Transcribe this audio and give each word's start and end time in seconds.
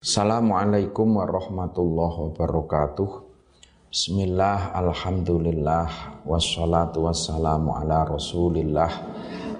Assalamualaikum 0.00 1.20
warahmatullahi 1.20 2.32
wabarakatuh. 2.32 3.20
Bismillah, 3.92 4.72
Alhamdulillah 4.72 6.24
Wassalatu 6.24 7.04
wassalamu 7.04 7.76
ala 7.76 8.08
rasulillah 8.08 8.88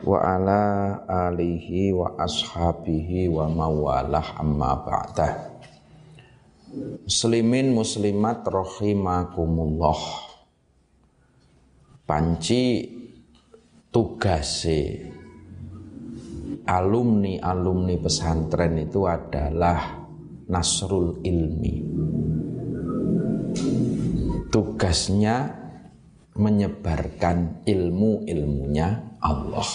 Wa 0.00 0.16
ala 0.16 0.62
alihi 1.28 1.92
wa 1.92 2.16
ashabihi 2.16 3.28
wa 3.28 3.52
mawalah 3.52 4.40
amma 4.40 4.80
ba'dah. 4.80 5.60
Muslimin 7.04 7.76
muslimat 7.76 8.40
rahimakumullah. 8.40 10.00
Panci 12.08 12.88
tugase 13.92 15.04
alumni-alumni 16.64 18.00
pesantren 18.00 18.80
itu 18.80 19.04
adalah 19.04 19.99
nasrul 20.50 21.22
ilmi. 21.22 21.74
Tugasnya 24.50 25.46
menyebarkan 26.34 27.62
ilmu-ilmunya 27.62 29.18
Allah. 29.22 29.70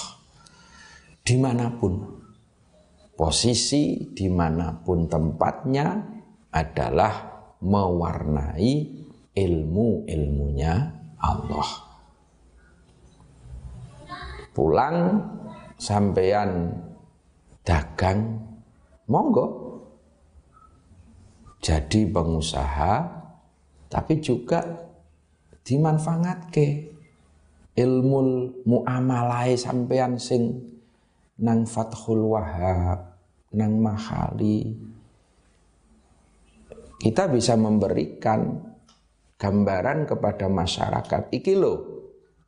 Di 1.23 1.39
mana 1.39 1.71
pun, 1.79 1.95
posisi 3.15 4.11
di 4.11 4.27
mana 4.27 4.75
pun 4.75 5.07
tempatnya 5.07 5.87
adalah 6.51 7.13
mewarnai 7.63 8.71
ilmu-ilmunya 9.31 10.73
Allah. 11.23 11.69
Pulang 14.51 14.97
sampean 15.79 16.71
dagang, 17.63 18.39
monggo 19.07 19.64
jadi 21.65 22.05
pengusaha 22.05 22.93
tapi 23.89 24.21
juga 24.21 24.61
dimanfaatke 25.65 26.93
ilmu 27.73 28.19
muamalai 28.69 29.57
sampean 29.57 30.21
sing 30.21 30.61
nang 31.41 31.65
Fathul 31.65 32.21
Wahab 32.29 33.17
nang 33.57 33.81
Mahali. 33.81 34.77
Kita 37.01 37.27
bisa 37.33 37.57
memberikan 37.57 38.61
gambaran 39.35 40.05
kepada 40.05 40.45
masyarakat. 40.45 41.33
Iki 41.33 41.53
lo 41.57 41.73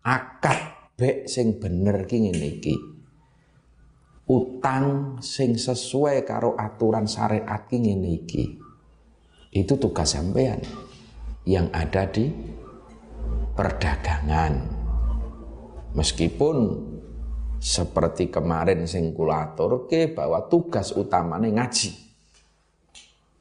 akad 0.06 0.94
bek 0.94 1.26
sing 1.26 1.58
bener 1.58 2.06
ki 2.06 2.18
ngene 2.22 2.48
iki. 2.62 2.76
Utang 4.30 5.18
sing 5.26 5.58
sesuai 5.58 6.22
karo 6.22 6.54
aturan 6.54 7.10
syariat 7.10 7.66
ki 7.66 7.78
ngene 7.82 8.12
iki 8.14 8.67
itu 9.64 9.80
tugas 9.80 10.14
sampean 10.14 10.60
yang 11.48 11.72
ada 11.72 12.06
di 12.12 12.28
perdagangan. 13.56 14.54
Meskipun 15.96 16.56
seperti 17.58 18.30
kemarin 18.30 18.86
sing 18.86 19.18
kula 19.18 19.50
aturke 19.50 20.14
bahwa 20.14 20.46
tugas 20.46 20.94
utamanya 20.94 21.50
ngaji. 21.50 21.90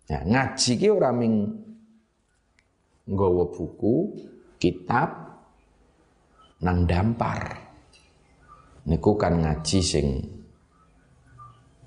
Ya, 0.07 0.23
ngaji 0.23 0.71
ki 0.79 0.89
ora 0.89 1.11
ming 1.13 1.53
nggawa 3.05 3.51
buku, 3.53 4.17
kitab 4.57 5.37
nang 6.63 6.89
dampar. 6.89 7.67
Niku 8.87 9.19
kan 9.19 9.43
ngaji 9.43 9.79
sing 9.83 10.07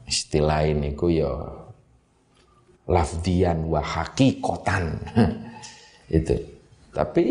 istilah 0.03 0.67
ini 0.67 0.93
ku 0.93 1.07
ya 1.07 1.31
lafdian 2.89 3.69
wa 3.69 3.79
hakikotan. 3.79 4.97
itu. 6.09 6.35
Tapi 6.89 7.25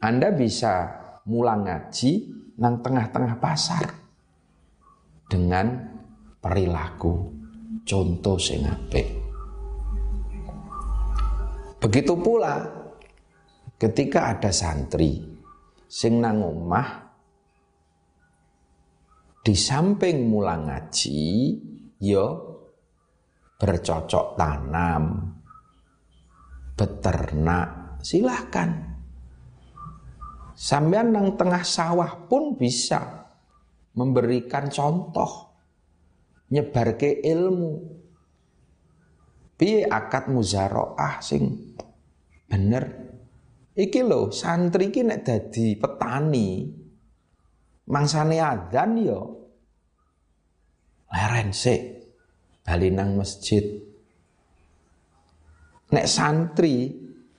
Anda 0.00 0.32
bisa 0.32 0.88
mulang 1.28 1.68
ngaji 1.68 2.10
nang 2.58 2.80
tengah-tengah 2.80 3.36
pasar 3.38 3.84
dengan 5.28 5.68
perilaku 6.40 7.30
contoh 7.86 8.36
sing. 8.40 8.66
Begitu 11.82 12.14
pula 12.18 12.62
ketika 13.76 14.32
ada 14.32 14.50
santri 14.54 15.18
sing 15.86 16.22
nang 16.22 16.40
omah 16.40 16.88
di 19.42 19.54
samping 19.58 20.30
mulang 20.30 20.70
ngaji 20.70 21.22
yo 21.98 22.51
bercocok 23.62 24.34
tanam, 24.34 25.22
beternak, 26.74 28.02
silahkan. 28.02 28.98
Sampean 30.58 31.14
nang 31.14 31.38
tengah 31.38 31.62
sawah 31.62 32.26
pun 32.26 32.58
bisa 32.58 33.30
memberikan 33.94 34.66
contoh, 34.66 35.54
nyebar 36.50 36.98
ke 36.98 37.22
ilmu. 37.22 38.02
Piye 39.54 39.86
akad 39.86 40.26
muzaroah 40.26 41.22
sing 41.22 41.78
bener. 42.50 43.14
Iki 43.78 44.02
lho 44.02 44.34
santri 44.34 44.90
ki 44.90 45.06
nek 45.06 45.22
dadi 45.22 45.78
petani 45.78 46.66
mangsane 47.88 48.36
adzan 48.42 49.00
yo 49.00 49.20
leren 51.08 51.54
sik 51.54 52.01
bali 52.62 52.88
nang 52.94 53.18
masjid. 53.18 53.62
Nek 55.92 56.06
santri 56.08 56.88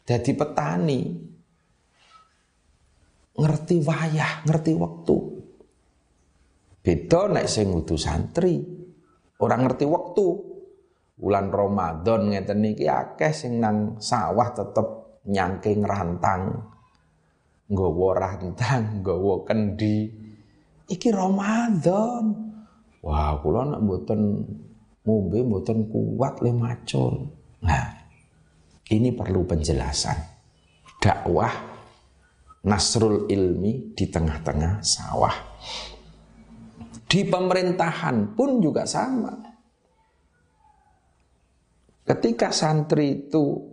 jadi 0.03 0.31
petani 0.35 1.01
ngerti 3.33 3.75
wayah, 3.81 4.45
ngerti 4.45 4.71
waktu. 4.77 5.17
Beda 6.83 7.31
nek 7.31 7.47
sing 7.47 7.71
ngudu 7.71 7.95
santri, 7.95 8.59
orang 9.39 9.61
ngerti 9.65 9.85
waktu. 9.87 10.27
Bulan 11.13 11.53
Ramadan 11.53 12.35
ngeten 12.35 12.59
niki 12.59 12.89
akeh 12.89 13.31
sing 13.31 13.61
nang 13.63 14.01
sawah 14.01 14.51
tetep 14.51 14.87
nyangking 15.29 15.81
rantang. 15.87 16.67
Nggawa 17.71 18.09
rantang, 18.19 18.83
nggawa 18.99 19.47
kendi. 19.47 20.11
Iki 20.91 21.09
Ramadan. 21.15 22.23
Wah, 22.99 23.39
kula 23.39 23.71
nek 23.71 23.81
mboten 23.81 24.21
ngombe 25.03 25.39
mboten 25.43 25.87
kuat 25.91 26.39
le 26.39 26.51
macul. 26.55 27.27
Nah, 27.63 27.85
ini 28.91 29.11
perlu 29.11 29.43
penjelasan. 29.43 30.17
Dakwah 30.99 31.53
nasrul 32.63 33.27
ilmi 33.27 33.91
di 33.91 34.05
tengah-tengah 34.07 34.79
sawah. 34.79 35.35
Di 37.03 37.27
pemerintahan 37.27 38.33
pun 38.33 38.63
juga 38.63 38.87
sama. 38.87 39.35
Ketika 42.03 42.51
santri 42.51 43.27
itu 43.27 43.63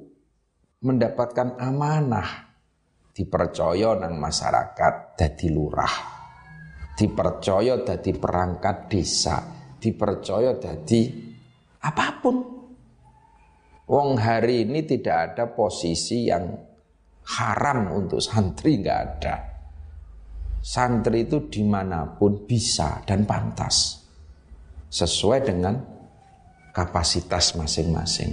mendapatkan 0.81 1.59
amanah 1.59 2.51
dipercaya 3.11 3.99
nang 3.99 4.17
masyarakat 4.23 5.19
dadi 5.19 5.49
lurah 5.51 5.95
dipercaya 6.97 7.81
dadi 7.85 8.13
perangkat 8.17 8.77
desa 8.89 9.60
dipercaya 9.81 10.55
jadi 10.61 11.03
apa 11.81 12.07
pun. 12.21 12.37
Wong 13.91 14.23
hari 14.23 14.69
ini 14.69 14.87
tidak 14.87 15.35
ada 15.35 15.51
posisi 15.51 16.31
yang 16.31 16.47
haram 17.27 17.91
untuk 17.91 18.23
santri 18.23 18.79
nggak 18.79 19.01
ada. 19.03 19.35
Santri 20.61 21.27
itu 21.27 21.51
di 21.51 21.67
mana 21.67 22.07
pun 22.07 22.47
bisa 22.47 23.03
dan 23.03 23.27
pantas 23.27 24.05
sesuai 24.93 25.41
dengan 25.43 25.75
kapasitas 26.71 27.59
masing-masing. 27.59 28.31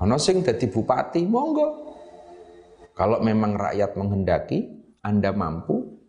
Ono 0.00 0.16
sing 0.16 0.40
jadi 0.40 0.64
bupati 0.72 1.20
monggo. 1.28 1.92
Kalau 2.96 3.20
memang 3.20 3.56
rakyat 3.56 3.96
menghendaki, 3.96 4.58
Anda 5.04 5.32
mampu, 5.32 5.99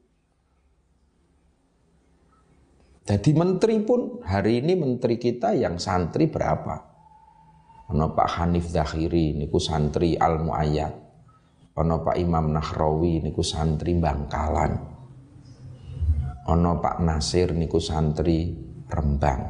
Jadi 3.01 3.33
menteri 3.33 3.81
pun 3.81 4.21
hari 4.21 4.61
ini 4.61 4.77
menteri 4.77 5.17
kita 5.17 5.57
yang 5.57 5.81
santri 5.81 6.29
berapa? 6.29 6.77
Ono 7.91 8.13
Pak 8.13 8.29
Hanif 8.37 8.69
Zahiri 8.69 9.33
niku 9.33 9.57
santri 9.57 10.13
Al 10.15 10.37
Muayyad. 10.37 10.93
Ono 11.81 11.95
Pak 12.05 12.15
Imam 12.21 12.53
Nahrawi 12.53 13.25
niku 13.25 13.41
santri 13.41 13.97
Bangkalan. 13.97 14.73
Ono 16.45 16.71
Pak 16.77 16.97
Nasir 17.01 17.57
niku 17.57 17.81
santri 17.81 18.53
Rembang. 18.85 19.41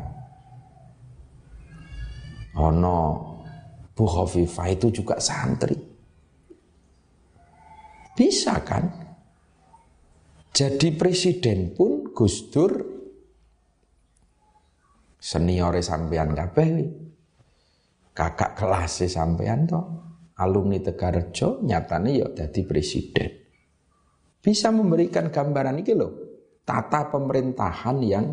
Ono 2.55 2.97
Bu 3.91 4.03
Khofifah 4.07 4.67
itu 4.71 4.95
juga 4.95 5.19
santri. 5.19 5.75
Bisa 8.15 8.63
kan? 8.63 8.87
Jadi 10.51 10.91
presiden 10.95 11.75
pun 11.75 12.11
Gus 12.11 12.51
Dur 12.51 12.90
seniore 15.21 15.85
sampean 15.85 16.33
kabeh 16.33 16.81
kakak 18.17 18.57
kelas 18.57 19.05
sampean 19.05 19.69
toh 19.69 19.85
alumni 20.41 20.81
Tegarjo 20.81 21.61
nyatane 21.61 22.09
ya 22.17 22.27
jadi 22.33 22.61
presiden. 22.65 23.29
Bisa 24.41 24.73
memberikan 24.73 25.29
gambaran 25.29 25.77
ini 25.85 25.93
loh 25.93 26.11
tata 26.65 27.13
pemerintahan 27.13 27.97
yang 28.01 28.25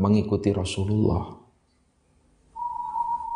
mengikuti 0.00 0.48
Rasulullah. 0.48 1.36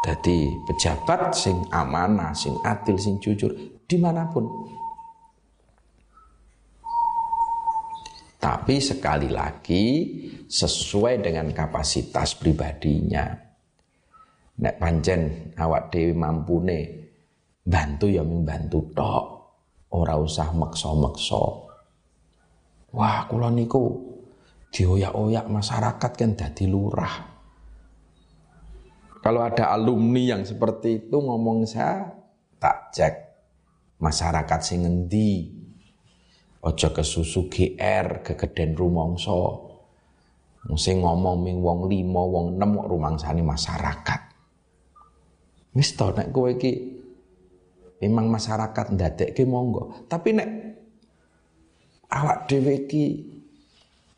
Jadi 0.03 0.51
pejabat 0.67 1.31
sing 1.37 1.63
amanah, 1.71 2.35
sing 2.35 2.59
adil, 2.67 2.99
sing 2.99 3.23
jujur 3.23 3.55
di 3.87 3.97
mana 4.01 4.27
pun. 4.27 4.49
Tapi 8.43 8.83
sekali 8.83 9.31
lagi 9.31 9.85
sesuai 10.51 11.23
dengan 11.23 11.55
kapasitas 11.55 12.35
pribadinya. 12.35 13.31
Nek 14.59 14.75
pancen 14.83 15.55
awak 15.55 15.95
dewi 15.95 16.11
mampune 16.11 16.81
bantu 17.63 18.11
ya 18.11 18.27
membantu 18.27 18.91
tok. 18.91 19.27
Ora 19.95 20.19
usah 20.19 20.51
maksa-maksa. 20.51 21.71
Wah, 22.99 23.31
kula 23.31 23.55
niku 23.55 24.11
dioyak-oyak 24.75 25.47
masyarakat 25.47 26.11
kan 26.11 26.31
dadi 26.35 26.67
lurah. 26.67 27.15
Kalau 29.23 29.47
ada 29.47 29.71
alumni 29.71 30.35
yang 30.35 30.43
seperti 30.43 31.07
itu 31.07 31.15
ngomong 31.15 31.63
saya 31.63 32.11
tak 32.59 32.91
cek 32.91 33.15
masyarakat 34.03 34.61
sing 34.67 34.83
ngendi. 34.83 35.62
Ojo 36.63 36.89
susu 37.03 37.51
GR 37.51 38.23
kegeden 38.23 38.79
rumongso. 38.79 39.67
Sing 40.79 41.03
ngomong 41.03 41.43
ming 41.43 41.59
wong 41.59 41.91
limo 41.91 42.23
wong 42.31 42.47
enam 42.55 42.79
rumangsane 42.87 43.43
masyarakat. 43.43 44.21
Wis 45.75 45.99
to 45.99 46.15
nek 46.15 46.31
kowe 46.31 46.47
iki 46.47 47.03
memang 47.99 48.31
masyarakat 48.31 48.95
ndadekke 48.95 49.43
monggo. 49.43 50.07
Tapi 50.07 50.39
nek 50.39 50.49
awak 52.15 52.47
dhewe 52.47 52.87
iki 52.87 53.05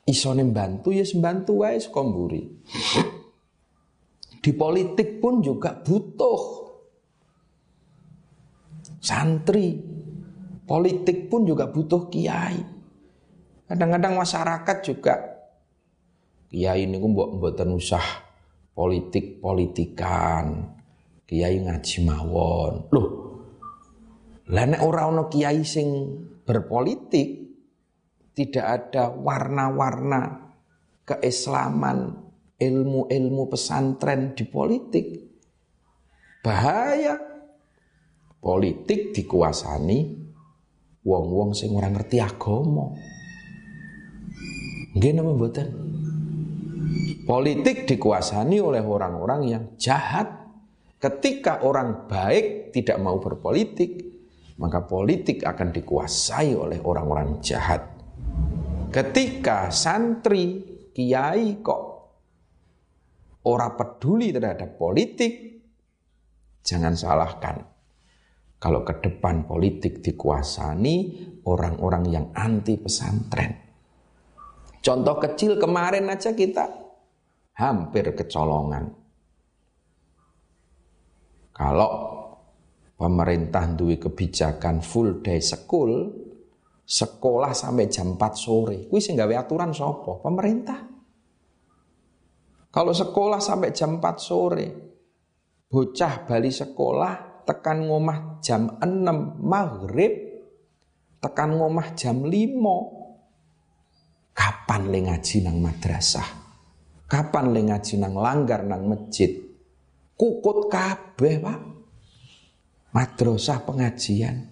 isone 0.04 0.44
bantu 0.52 0.92
ya 0.92 1.08
sembantu 1.08 1.64
wae 1.64 1.80
saka. 1.80 2.04
Di 4.44 4.52
politik 4.52 5.24
pun 5.24 5.40
juga 5.40 5.80
butuh 5.80 6.40
santri. 9.00 9.93
Politik 10.64 11.28
pun 11.28 11.44
juga 11.44 11.68
butuh 11.68 12.08
kiai. 12.08 12.60
Kadang-kadang 13.68 14.16
masyarakat 14.16 14.76
juga 14.84 15.14
kiai 16.54 16.86
ini 16.86 17.02
mbok 17.02 17.42
mboten 17.42 17.74
usah 17.74 18.04
politik 18.70 19.42
politikan. 19.42 20.70
Kiai 21.26 21.58
ngaji 21.58 21.98
mawon. 22.06 22.74
Loh. 22.94 23.08
Lah 24.54 24.64
nek 24.68 24.84
ora 24.84 25.08
ana 25.08 25.26
kiai 25.26 25.66
sing 25.66 25.88
berpolitik 26.44 27.42
tidak 28.36 28.66
ada 28.66 29.10
warna-warna 29.10 30.52
keislaman 31.02 32.12
ilmu-ilmu 32.60 33.50
pesantren 33.50 34.36
di 34.36 34.44
politik. 34.46 35.06
Bahaya. 36.44 37.18
Politik 38.44 39.16
dikuasani 39.16 40.23
wong-wong 41.04 41.52
sing 41.52 41.70
ora 41.76 41.92
ngerti 41.92 42.18
agama. 42.18 42.90
Nggih 44.96 45.12
napa 45.14 45.30
mboten? 45.36 45.68
Politik 47.24 47.88
dikuasani 47.88 48.60
oleh 48.60 48.84
orang-orang 48.84 49.40
yang 49.48 49.64
jahat. 49.80 50.44
Ketika 51.00 51.60
orang 51.64 52.08
baik 52.08 52.72
tidak 52.72 52.96
mau 53.00 53.20
berpolitik, 53.20 54.00
maka 54.56 54.84
politik 54.84 55.44
akan 55.44 55.68
dikuasai 55.72 56.56
oleh 56.56 56.80
orang-orang 56.80 57.44
jahat. 57.44 57.84
Ketika 58.88 59.68
santri, 59.68 60.64
kiai 60.94 61.60
kok 61.60 61.94
Orang 63.44 63.76
peduli 63.76 64.32
terhadap 64.32 64.80
politik, 64.80 65.60
jangan 66.64 66.96
salahkan. 66.96 67.60
Kalau 68.64 68.80
ke 68.80 68.96
depan 68.96 69.44
politik 69.44 70.00
dikuasani 70.00 70.96
orang-orang 71.44 72.04
yang 72.08 72.26
anti 72.32 72.80
pesantren. 72.80 73.60
Contoh 74.80 75.20
kecil 75.20 75.60
kemarin 75.60 76.08
aja 76.08 76.32
kita 76.32 76.72
hampir 77.60 78.16
kecolongan. 78.16 78.88
Kalau 81.52 81.90
pemerintah 82.96 83.68
duwe 83.68 84.00
kebijakan 84.00 84.80
full 84.80 85.20
day 85.20 85.44
school, 85.44 86.08
sekolah 86.88 87.52
sampai 87.52 87.92
jam 87.92 88.16
4 88.16 88.32
sore. 88.32 88.88
Kuwi 88.88 89.00
sing 89.04 89.20
gawe 89.20 89.44
aturan 89.44 89.76
sapa? 89.76 90.24
Pemerintah. 90.24 90.80
Kalau 92.72 92.96
sekolah 92.96 93.44
sampai 93.44 93.76
jam 93.76 94.00
4 94.00 94.16
sore, 94.16 94.66
bocah 95.68 96.24
bali 96.24 96.48
sekolah 96.48 97.33
tekan 97.44 97.86
ngomah 97.86 98.40
jam 98.40 98.80
6 98.80 99.40
maghrib, 99.40 100.12
tekan 101.20 101.60
ngomah 101.60 101.92
jam 101.94 102.24
5. 102.24 103.04
Kapan 104.34 104.90
le 104.90 104.98
ngaji 105.06 105.36
nang 105.46 105.62
madrasah? 105.62 106.26
Kapan 107.06 107.54
le 107.54 107.60
ngaji 107.70 107.94
nang 108.02 108.18
langgar 108.18 108.66
nang 108.66 108.90
masjid? 108.90 109.30
Kukut 110.18 110.66
kabeh, 110.66 111.38
Pak. 111.38 111.60
Madrasah 112.90 113.62
pengajian. 113.62 114.50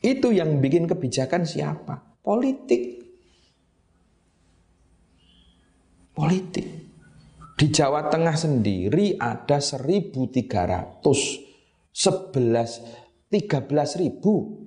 Itu 0.00 0.32
yang 0.32 0.60
bikin 0.60 0.88
kebijakan 0.88 1.44
siapa? 1.44 2.00
Politik. 2.24 2.82
Politik. 6.12 6.66
Di 7.54 7.70
Jawa 7.70 8.10
Tengah 8.10 8.34
sendiri 8.36 9.16
ada 9.16 9.62
1300 9.62 11.53
11 11.94 13.30
13 13.30 14.02
ribu. 14.02 14.66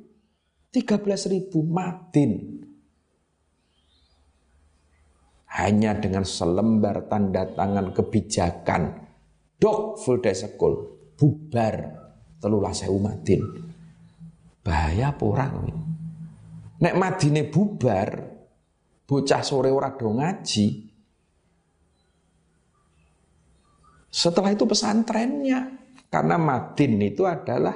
13 0.71 1.33
ribu 1.33 1.63
madin 1.63 2.63
hanya 5.57 5.97
dengan 5.97 6.24
selembar 6.24 7.09
tanda 7.12 7.50
tangan 7.51 7.91
kebijakan. 7.91 9.03
Dok 9.57 10.00
full 10.00 10.24
day 10.24 10.38
school. 10.38 10.95
Bubar. 11.18 12.06
Telulah 12.38 12.69
sewu 12.69 13.01
madin 13.01 13.68
bahaya 14.68 15.16
porang 15.16 15.71
nek 16.83 16.95
madine 16.99 17.47
bubar 17.47 18.19
bocah 19.07 19.40
sore 19.40 19.71
ora 19.71 19.95
do 19.95 20.11
ngaji. 20.11 20.68
Setelah 24.11 24.52
itu 24.52 24.68
pesantrennya. 24.68 25.77
Karena 26.07 26.40
Madin 26.40 26.99
itu 27.04 27.28
adalah 27.28 27.76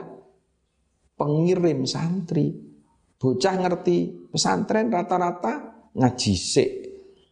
pengirim 1.16 1.84
santri. 1.84 2.52
Bocah 3.22 3.54
ngerti 3.54 4.30
pesantren 4.34 4.90
rata-rata 4.90 5.86
ngaji 5.94 6.34
sik 6.34 6.70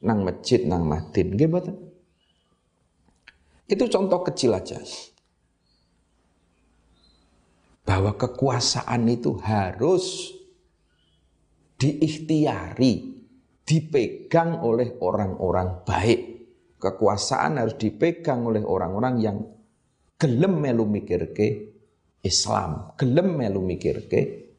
nang 0.06 0.22
masjid 0.22 0.62
nang 0.68 0.86
Madin. 0.86 1.34
Gimana? 1.34 1.74
Itu 3.66 3.86
contoh 3.90 4.22
kecil 4.22 4.54
aja. 4.54 4.78
Bahwa 7.86 8.14
kekuasaan 8.14 9.10
itu 9.10 9.34
harus 9.42 10.30
diikhtiari, 11.82 13.18
dipegang 13.66 14.62
oleh 14.62 14.94
orang-orang 15.02 15.82
baik 15.86 16.40
kekuasaan 16.80 17.60
harus 17.60 17.76
dipegang 17.76 18.48
oleh 18.48 18.64
orang-orang 18.64 19.16
yang 19.20 19.38
gelem 20.20 20.60
melu 20.60 20.84
mikirke 20.84 21.48
Islam, 22.20 22.94
gelem 23.00 23.40
melu 23.40 23.64
mikirke 23.64 24.52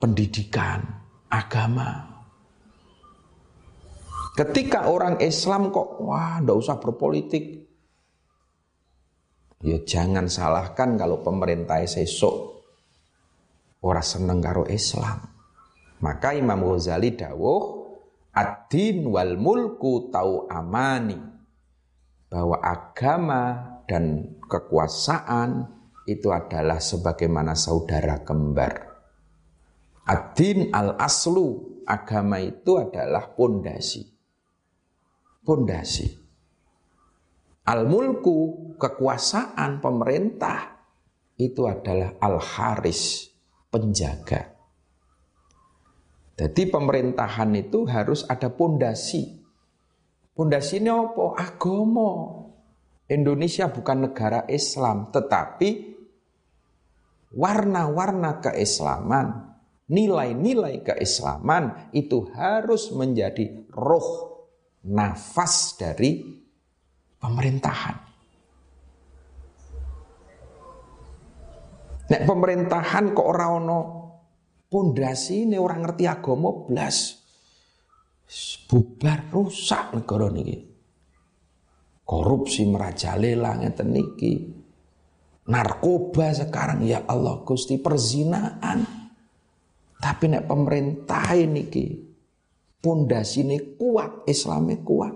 pendidikan, 0.00 0.80
agama. 1.28 2.16
Ketika 4.36 4.88
orang 4.88 5.20
Islam 5.20 5.72
kok 5.72 6.00
wah 6.00 6.40
ndak 6.40 6.56
usah 6.56 6.76
berpolitik. 6.80 7.64
Ya 9.64 9.80
jangan 9.80 10.28
salahkan 10.28 11.00
kalau 11.00 11.24
pemerintah 11.24 11.80
sesok 11.88 12.60
ora 13.80 14.04
seneng 14.04 14.44
karo 14.44 14.68
Islam. 14.68 15.24
Maka 16.04 16.36
Imam 16.36 16.60
Ghazali 16.60 17.16
dawuh 17.16 17.88
ad-din 18.36 19.08
wal 19.08 19.40
mulku 19.40 20.12
tau 20.12 20.44
amani 20.52 21.16
bahwa 22.28 22.60
agama 22.60 23.75
dan 23.86 24.36
kekuasaan 24.46 25.70
itu 26.06 26.30
adalah 26.30 26.78
sebagaimana 26.78 27.58
saudara 27.58 28.22
kembar. 28.22 28.94
Ad-din 30.06 30.70
al-aslu, 30.70 31.82
agama 31.82 32.38
itu 32.38 32.78
adalah 32.78 33.34
pondasi. 33.34 34.06
Pondasi. 35.42 36.06
Al-mulku 37.66 38.70
kekuasaan 38.78 39.82
pemerintah 39.82 40.78
itu 41.34 41.66
adalah 41.66 42.14
al-haris, 42.22 43.26
penjaga. 43.66 44.54
Jadi 46.38 46.68
pemerintahan 46.70 47.50
itu 47.58 47.88
harus 47.90 48.22
ada 48.30 48.52
pondasi. 48.52 49.42
Pondasi 50.36 50.78
ini 50.78 50.92
apa? 50.92 51.34
Agama. 51.34 52.45
Indonesia 53.06 53.70
bukan 53.70 54.10
negara 54.10 54.42
Islam, 54.50 55.14
tetapi 55.14 55.94
warna-warna 57.38 58.42
keislaman, 58.42 59.54
nilai-nilai 59.86 60.82
keislaman 60.82 61.94
itu 61.94 62.26
harus 62.34 62.90
menjadi 62.90 63.70
roh 63.70 64.42
nafas 64.90 65.78
dari 65.78 66.22
pemerintahan. 67.22 67.96
Nek 72.06 72.22
pemerintahan 72.22 73.18
kok 73.18 73.26
ora 73.26 73.50
pondasi 74.70 75.46
ini 75.46 75.58
orang 75.58 75.82
ngerti 75.86 76.04
agama 76.06 76.54
blas. 76.66 77.18
Bubar 78.66 79.30
rusak 79.30 79.94
negara 79.94 80.30
niki. 80.30 80.75
Korupsi 82.06 82.62
merajalela 82.70 83.58
ngeten 83.58 83.90
niki. 83.90 84.34
Narkoba 85.50 86.30
sekarang 86.30 86.86
ya 86.86 87.02
Allah 87.02 87.42
Gusti 87.42 87.82
perzinaan. 87.82 88.86
Tapi 89.98 90.24
nek 90.30 90.46
pemerintah 90.46 91.34
ini 91.34 91.66
ki 91.66 91.86
pondasi 92.78 93.42
ini 93.42 93.58
kuat, 93.74 94.22
Islamnya 94.30 94.78
kuat. 94.86 95.14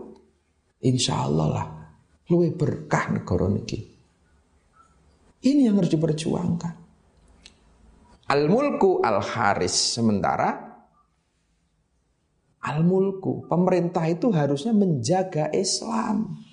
Insya 0.82 1.30
Allah 1.30 1.46
lah, 1.46 1.66
luwe 2.26 2.50
berkah 2.50 3.14
negara 3.14 3.46
niki. 3.46 3.78
Ini 5.46 5.70
yang 5.70 5.78
harus 5.78 5.94
diperjuangkan. 5.94 6.74
Al-mulku 8.34 8.98
al-haris. 8.98 9.72
Sementara 9.72 10.50
al-mulku, 12.66 13.46
pemerintah 13.46 14.04
itu 14.10 14.34
harusnya 14.34 14.74
menjaga 14.74 15.48
Islam. 15.54 16.49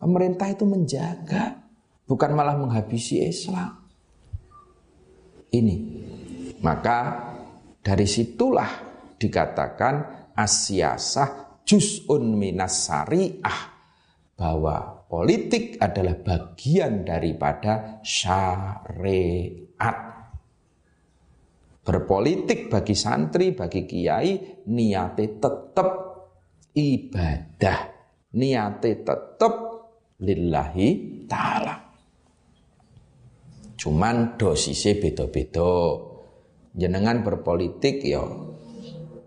Pemerintah 0.00 0.48
itu 0.48 0.64
menjaga, 0.64 1.60
bukan 2.08 2.30
malah 2.32 2.56
menghabisi 2.56 3.20
Islam. 3.20 3.76
Ini. 5.52 5.76
Maka 6.64 6.98
dari 7.84 8.08
situlah 8.08 8.68
dikatakan 9.20 10.32
asyasah 10.32 11.60
juz'un 11.68 12.32
minas 12.32 12.88
syariah 12.88 13.60
bahwa 14.32 15.04
politik 15.04 15.76
adalah 15.76 16.16
bagian 16.16 17.04
daripada 17.04 18.00
syariat 18.00 19.60
berpolitik 21.80 22.72
bagi 22.72 22.96
santri, 22.96 23.52
bagi 23.52 23.84
kiai, 23.84 24.64
niate 24.70 25.40
tetap 25.40 25.88
ibadah. 26.76 27.80
Niate 28.30 29.02
tetap 29.02 29.69
lillahi 30.20 30.88
ta'ala. 31.24 31.74
Cuman 33.80 34.36
dosisnya 34.36 35.00
beda-beda. 35.00 35.72
Jenengan 36.70 37.24
berpolitik 37.24 38.04
ya 38.04 38.22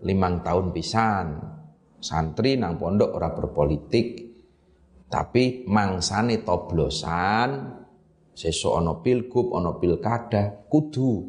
limang 0.06 0.46
tahun 0.46 0.70
pisan. 0.70 1.26
Santri 1.98 2.54
nang 2.54 2.78
pondok 2.78 3.10
ora 3.18 3.34
berpolitik. 3.34 4.22
Tapi 5.10 5.66
mangsane 5.70 6.42
toblosan, 6.42 7.50
sesuk 8.34 8.74
ana 8.74 8.98
pilgub, 8.98 9.54
ana 9.54 9.78
pilkada, 9.78 10.66
kudu 10.66 11.22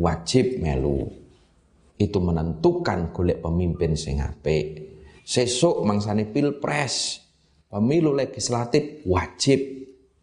wajib 0.00 0.64
melu. 0.64 1.04
Itu 1.98 2.24
menentukan 2.24 3.12
golek 3.12 3.44
pemimpin 3.44 4.00
sing 4.00 4.24
apik. 4.24 4.96
Sesuk 5.28 5.84
mangsane 5.84 6.24
pilpres, 6.24 7.20
pemilu 7.68 8.16
legislatif 8.16 9.04
wajib 9.04 9.60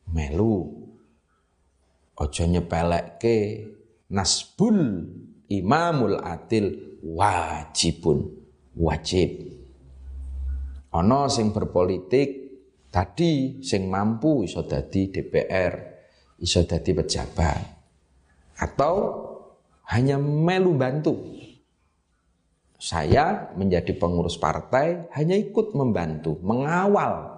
melu. 0.10 0.86
Ojo 2.16 2.44
nyepelekke 2.48 3.38
nasbul 4.12 5.04
imamul 5.52 6.18
adil 6.22 7.00
wajibun 7.06 8.24
wajib. 8.80 9.52
Ono 10.96 11.28
sing 11.28 11.52
berpolitik 11.52 12.30
tadi 12.88 13.60
sing 13.60 13.92
mampu 13.92 14.48
iso 14.48 14.64
dadi 14.64 15.12
DPR, 15.12 15.74
iso 16.40 16.64
dadi 16.64 16.92
pejabat. 16.96 17.62
Atau 18.56 18.96
hanya 19.92 20.16
melu 20.16 20.72
bantu. 20.80 21.36
Saya 22.80 23.52
menjadi 23.60 23.92
pengurus 24.00 24.40
partai 24.40 25.12
hanya 25.20 25.36
ikut 25.36 25.76
membantu, 25.76 26.40
mengawal 26.40 27.35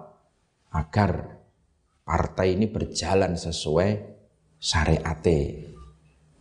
agar 0.72 1.40
partai 2.04 2.56
ini 2.56 2.68
berjalan 2.68 3.36
sesuai 3.36 3.90
syariat. 4.58 5.20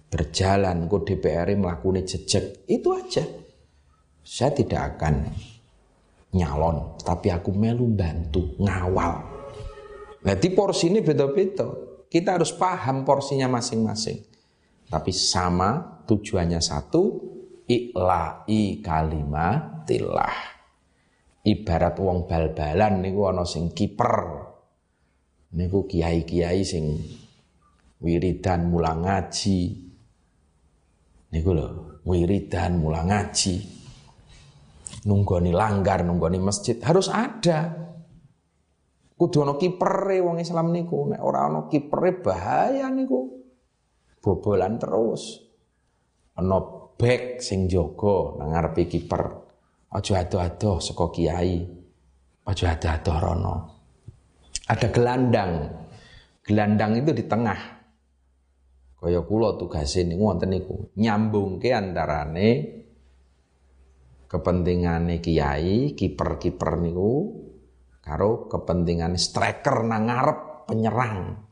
Berjalan 0.08 0.88
ke 0.88 0.98
DPR 1.04 1.52
melakukan 1.60 2.08
jejak, 2.08 2.64
itu 2.72 2.90
aja. 2.96 3.28
Saya 4.24 4.56
tidak 4.56 4.96
akan 4.96 5.28
nyalon, 6.32 6.96
tapi 7.04 7.28
aku 7.28 7.52
melu 7.52 7.92
bantu, 7.92 8.56
ngawal. 8.56 9.24
Jadi 10.24 10.48
porsi 10.56 10.88
ini 10.92 11.04
beda-beda. 11.04 11.68
Kita 12.08 12.40
harus 12.40 12.56
paham 12.56 13.04
porsinya 13.04 13.52
masing-masing. 13.52 14.24
Tapi 14.88 15.12
sama 15.12 16.04
tujuannya 16.08 16.64
satu, 16.64 17.20
ikla'i 17.68 18.80
kalimatillah. 18.80 20.57
Ibarat 21.48 21.96
wong 22.04 22.28
bal-balan 22.28 23.00
niku 23.00 23.32
ana 23.32 23.48
sing 23.48 23.72
kiper. 23.72 24.44
Niku 25.56 25.88
kiai-kiai 25.88 26.60
sing 26.68 27.00
wiridan 28.04 28.68
mulang 28.68 29.08
ngaji. 29.08 29.60
Niku 31.32 31.50
lho, 31.56 31.68
wiridan 32.04 32.84
mulang 32.84 33.08
ngaji. 33.08 33.56
Nunggoni 35.08 35.56
langgar, 35.56 36.04
nunggoni 36.04 36.36
masjid 36.44 36.76
harus 36.84 37.08
ada. 37.08 37.88
Kudu 39.16 39.48
ana 39.48 39.56
kipere 39.56 40.20
wong 40.20 40.44
Islam 40.44 40.76
niku. 40.76 41.16
Nek 41.16 41.24
ora 41.24 41.48
ana 41.48 41.72
kipere 41.72 42.12
bahaya 42.20 42.92
niku. 42.92 43.40
Bobolan 44.20 44.76
terus 44.76 45.48
ana 46.36 46.60
bek 47.00 47.40
sing 47.40 47.72
jaga 47.72 48.36
nang 48.36 48.52
ngarepe 48.52 48.84
kiper. 48.92 49.47
Ado-ado 49.88 50.84
saka 50.84 51.06
kiai. 51.16 51.64
Aja 52.48 52.76
ado-ado 52.76 53.14
rono. 53.20 53.56
Ada 54.68 54.88
gelandang. 54.92 55.52
Gelandang 56.44 57.00
itu 57.00 57.12
di 57.16 57.24
tengah. 57.28 57.78
Kaya 58.98 59.22
kula 59.22 59.56
tugase 59.62 60.02
niku 60.04 60.26
wonten 60.26 60.58
niku, 60.58 60.90
nyambungke 60.98 61.70
antarane 61.70 62.50
kepentingane 64.26 65.22
kiai, 65.22 65.94
kiper-kiper 65.94 66.82
niku 66.82 67.12
karo 68.02 68.50
kepentingan 68.50 69.14
striker 69.16 69.86
nang 69.86 70.10
penyerang. 70.66 71.46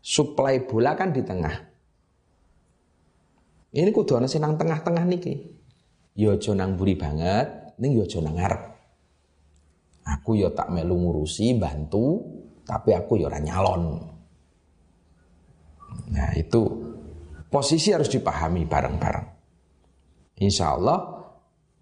Suplai 0.00 0.62
bola 0.64 0.94
kan 0.94 1.10
di 1.10 1.22
tengah. 1.22 1.56
Ini 3.76 3.90
kudu 3.90 4.16
ana 4.16 4.30
sing 4.30 4.40
nang 4.40 4.56
tengah-tengah 4.56 5.04
niki. 5.04 5.55
Ya 6.16 6.32
aja 6.32 6.56
nang 6.56 6.80
buri 6.80 6.96
banget, 6.96 7.76
ning 7.76 8.00
ya 8.00 8.08
aja 8.08 8.18
nang 8.24 8.40
ngarep. 8.40 8.62
Aku 10.06 10.38
ya 10.38 10.48
tak 10.50 10.72
melu 10.72 10.96
ngurusi, 10.96 11.52
bantu, 11.60 12.24
tapi 12.64 12.96
aku 12.96 13.20
ya 13.20 13.28
ora 13.28 13.38
nyalon. 13.42 13.82
Nah, 16.16 16.30
itu 16.38 16.62
posisi 17.52 17.92
harus 17.92 18.08
dipahami 18.08 18.64
bareng-bareng. 18.64 19.28
Insya 20.40 20.76
Allah 20.76 20.98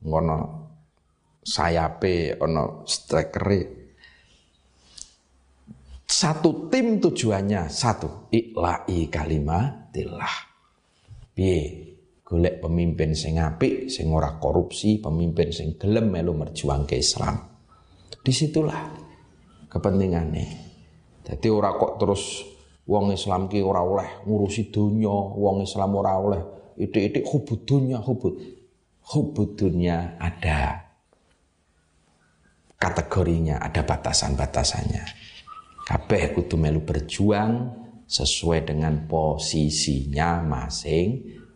ngono 0.05 0.39
sayape 1.45 2.41
ono 2.41 2.89
strekere 2.89 3.85
satu 6.05 6.71
tim 6.71 7.03
tujuannya 7.03 7.67
satu 7.69 8.31
ikla'i 8.31 9.11
kalimatillah 9.11 10.35
Piye? 11.35 11.94
Golek 12.25 12.65
pemimpin 12.65 13.13
sing 13.13 13.37
apik, 13.37 13.93
sing 13.93 14.09
ora 14.09 14.41
korupsi, 14.41 14.97
pemimpin 14.97 15.53
sing 15.53 15.77
gelem 15.77 16.09
melu 16.09 16.33
merjuangke 16.33 16.97
Islam. 16.97 17.37
Di 18.25 18.33
situlah 18.33 18.81
kepentingannya. 19.69 20.49
Jadi 21.21 21.49
ora 21.53 21.77
kok 21.77 22.01
terus 22.01 22.41
wong 22.89 23.13
Islam 23.13 23.45
ki 23.45 23.61
ora 23.61 23.85
oleh 23.85 24.25
ngurusi 24.25 24.73
dunia, 24.73 25.13
wong 25.37 25.69
Islam 25.69 25.91
ora 26.01 26.17
oleh 26.17 26.43
itik-itik 26.81 27.29
hubud 27.29 27.61
dunia, 27.69 28.01
hubud. 28.01 28.41
Hubud 29.05 29.53
dunia 29.53 30.17
ada 30.17 30.81
kategorinya, 32.81 33.61
ada 33.61 33.85
batasan-batasannya. 33.85 35.05
kabeh 35.85 36.33
kudu 36.33 36.57
melu 36.57 36.81
berjuang 36.81 37.69
sesuai 38.09 38.73
dengan 38.73 39.05
posisinya 39.05 40.41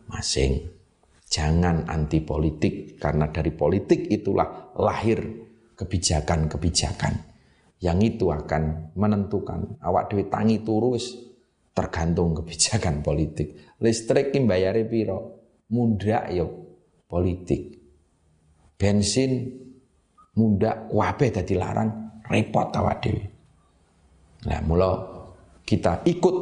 masing-masing. 0.09 0.77
Jangan 1.29 1.85
anti 1.85 2.25
politik 2.25 2.97
karena 2.97 3.29
dari 3.29 3.53
politik 3.53 4.09
itulah 4.09 4.73
lahir 4.81 5.21
kebijakan-kebijakan 5.77 7.13
yang 7.85 8.01
itu 8.01 8.33
akan 8.33 8.91
menentukan 8.97 9.77
awak 9.85 10.09
dewi 10.09 10.25
tangi 10.25 10.65
turus 10.65 11.15
tergantung 11.77 12.33
kebijakan 12.33 13.05
politik. 13.05 13.77
Listrik 13.77 14.33
ki 14.33 14.41
bayare 14.49 14.83
piro? 14.89 15.37
Mundak 15.69 16.33
yo 16.33 16.49
politik. 17.05 17.77
Bensin 18.73 19.53
mundak 20.33 20.89
wabe 20.89 21.29
dadi 21.29 21.53
larang 21.53 22.19
repot 22.25 22.73
awak 22.73 23.05
dewi. 23.05 23.21
Nah, 24.49 24.59
mula 24.65 24.91
kita 25.61 26.01
ikut 26.09 26.35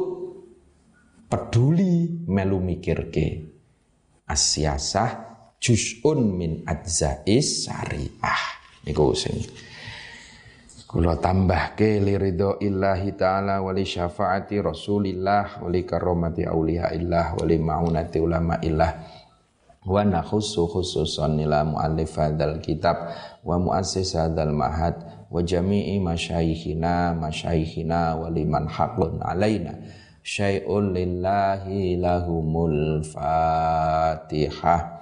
peduli 1.28 2.24
melu 2.24 2.56
mikirke 2.56 3.57
asyasah 4.28 5.10
juz'un 5.58 6.20
min 6.22 6.62
adzais 6.68 7.66
syariah. 7.66 8.42
Niku 8.84 9.16
sing 9.16 9.40
kula 10.88 11.20
tambahke 11.20 12.00
liridho 12.00 12.56
illahi 12.64 13.12
ta'ala 13.12 13.60
wali 13.60 13.84
syafaati 13.84 14.56
rasulillah 14.64 15.60
wali 15.60 15.84
karomati 15.84 16.48
awliya 16.48 16.96
illah 16.96 17.36
wali 17.36 17.60
ma'unati 17.60 18.16
ulama 18.16 18.56
illah 18.64 18.96
wa 19.84 20.00
nakhusu 20.00 20.64
khususan 20.64 21.36
nila 21.36 21.68
mu'allif 21.68 22.16
hadal 22.16 22.64
kitab 22.64 23.12
wa 23.44 23.60
muassis 23.60 24.16
hadal 24.16 24.56
mahad 24.56 24.96
wa 25.28 25.44
jami'i 25.44 26.00
masyayikhina 26.00 27.12
masyayikhina 27.20 28.16
wali 28.16 28.48
man 28.48 28.64
haqlun 28.64 29.20
alaina 29.20 29.76
syai'un 30.28 30.92
lillahi 30.92 31.96
lahumul 31.96 33.00
fatihah. 33.00 35.00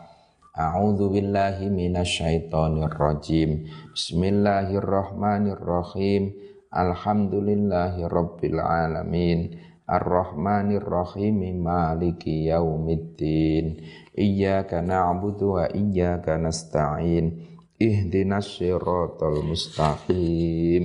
A'udzu 0.55 1.11
billahi 1.11 1.67
minasyaitonir 1.67 2.95
rajim. 2.95 3.67
Bismillahirrahmanirrahim. 3.91 6.31
Alhamdulillahi 6.71 8.07
rabbil 8.07 8.63
alamin. 8.63 9.67
Ar-Rahmanir 9.87 10.83
Rahim 10.87 11.39
Maliki 11.59 12.51
yaumiddin. 12.51 13.83
Iyyaka 14.15 14.83
na'budu 14.83 15.53
wa 15.59 15.67
iyyaka 15.67 16.39
nasta'in. 16.39 17.35
Ihdinas 17.83 18.63
siratal 18.63 19.43
mustaqim. 19.43 20.83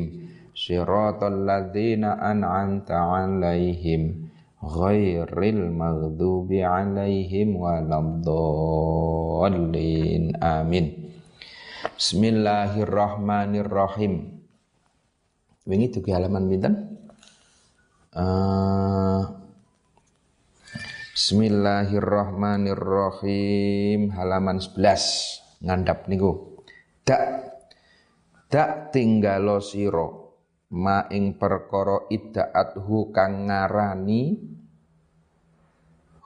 Siratal 0.53 1.45
ladzina 1.45 2.17
an'amta 2.19 3.00
'alaihim 3.00 4.30
ghairil 4.62 5.74
maghdubi 5.74 6.62
alaihim 6.62 7.58
waladdallin. 7.58 10.38
Amin. 10.38 11.18
Bismillahirrahmanirrahim. 11.98 14.38
Wingi 15.65 15.89
dugi 15.89 16.13
halaman 16.13 16.46
pinten? 16.46 16.94
Uh, 18.13 19.25
Bismillahirrahmanirrahim. 21.18 24.13
Halaman 24.13 24.62
11 24.62 25.65
ngandap 25.65 26.06
niku. 26.06 26.62
Dak. 27.01 27.50
Dak 28.51 28.91
tinggalo 28.94 29.63
sira 29.63 30.21
ma 30.72 31.04
ing 31.12 31.36
perkara 31.36 32.08
iddaathu 32.08 33.12
kang 33.12 33.51
ngarani 33.51 34.40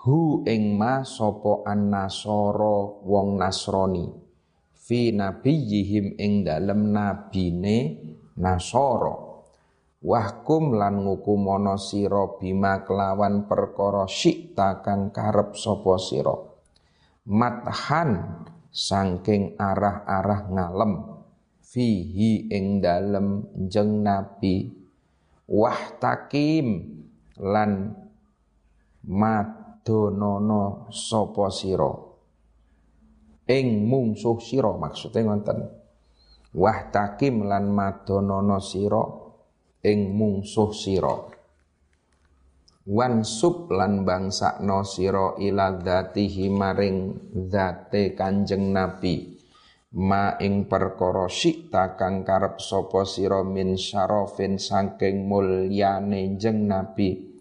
hu 0.06 0.46
ing 0.46 0.78
ma 0.78 1.02
sapa 1.02 1.66
annasara 1.66 3.02
wong 3.02 3.42
nasrani. 3.42 4.06
Fi 4.86 5.10
nabiyihim 5.10 6.14
ing 6.22 6.46
dalem 6.46 6.94
nabine 6.94 7.78
nasara. 8.38 9.34
Wahkum 10.06 10.78
lan 10.78 11.02
ngukumono 11.02 11.82
sira 11.82 12.38
bima 12.38 12.86
kelawan 12.86 13.50
perkara 13.50 14.06
sikta 14.06 14.86
kang 14.86 15.10
karep 15.10 15.58
sapa 15.58 15.98
sira. 15.98 16.38
Mathan 17.26 18.46
saking 18.70 19.58
arah-arah 19.58 20.46
ngalem 20.54 21.15
fihi 21.76 22.48
ing 22.48 22.80
dalem 22.80 23.44
jeng 23.68 24.00
nabi. 24.00 24.72
Wahtakim 25.46 26.68
lan 27.44 27.92
madonono 29.04 30.88
sapa 30.90 31.52
sira? 31.52 31.92
Ing 33.46 33.86
mungsuh 33.86 34.40
sira 34.40 34.72
maksude 34.72 35.20
ngoten. 35.22 35.60
Wahtakim 36.56 37.44
lan 37.44 37.70
madonono 37.76 38.58
sira 38.64 39.04
ing 39.84 40.16
mungsuh 40.16 40.72
sira. 40.72 41.36
Wansub 42.86 43.70
lan 43.76 44.08
bangsakno 44.08 44.82
sira 44.88 45.36
ila 45.42 45.76
dzatihi 45.76 46.48
maring 46.54 46.98
zate 47.50 48.14
kanjeng 48.14 48.72
nabi 48.72 49.35
ma 49.96 50.36
ing 50.44 50.68
perkara 50.68 51.32
sikta 51.32 51.96
kang 51.96 52.28
karep 52.28 52.60
sapa 52.60 53.08
sira 53.08 53.48
min 53.48 53.80
syarafin 53.80 54.60
saking 54.60 55.24
mulyane 55.24 56.36
jeng 56.36 56.68
nabi. 56.68 57.32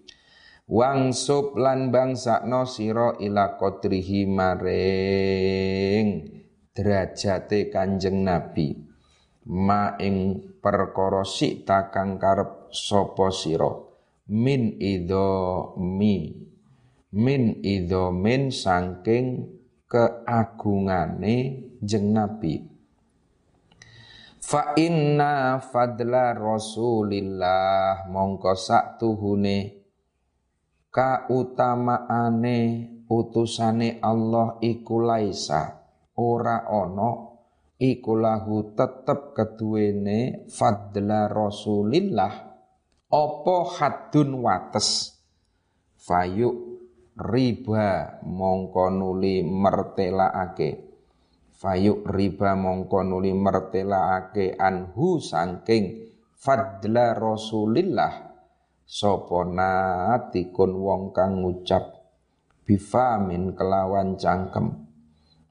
Wangsub 0.64 1.59
lan 1.61 1.93
bangsakno 1.93 2.64
sira 2.64 3.19
ila 3.21 3.59
qadrihi 3.59 4.25
maring 4.31 6.09
derajate 6.73 7.69
kanjeng 7.75 8.23
nabi. 8.23 8.73
Ma 9.51 9.99
ing 10.01 10.40
perkara 10.62 11.27
sikta 11.27 11.90
kang 11.93 12.17
karep 12.17 12.73
sapa 12.73 13.29
sira 13.29 13.69
min 14.31 14.81
idho 14.81 15.77
mi 15.77 16.33
min 17.12 17.61
idho 17.61 18.09
min 18.09 18.49
saking 18.49 19.54
keagungane 19.94 21.37
jeng 21.78 22.11
Nabi. 22.11 22.59
Fa 24.42 24.74
inna 24.74 25.62
fadla 25.62 26.35
Rasulillah 26.35 28.11
mongko 28.11 28.59
tuhune 28.98 29.59
kautamaane 30.90 32.59
utusane 33.07 34.02
Allah 34.02 34.59
iku 34.59 34.98
laisa. 34.98 35.87
Ora 36.18 36.66
ono 36.74 37.11
iku 37.78 38.18
lahu 38.18 38.74
tetep 38.74 39.30
keduwene 39.30 40.50
fadla 40.50 41.30
Rasulillah. 41.30 42.35
Opo 43.14 43.57
hadun 43.78 44.42
wates? 44.42 45.14
Fayuk 46.04 46.63
riba 47.14 48.18
mongko 48.27 48.90
nuli 48.90 49.46
mertelaake 49.46 50.94
fayuk 51.55 52.03
riba 52.11 52.59
mongko 52.59 53.07
nuli 53.07 53.31
mertelaake 53.31 54.59
anhu 54.59 55.22
sangking 55.22 56.11
fadla 56.35 57.14
Rasulillah. 57.16 58.35
Sapa 58.85 59.48
natikun 59.48 60.77
wong 60.77 61.16
kang 61.16 61.40
ngucap 61.40 62.05
bifamin 62.68 63.57
kelawan 63.57 64.20
cangkem. 64.20 64.85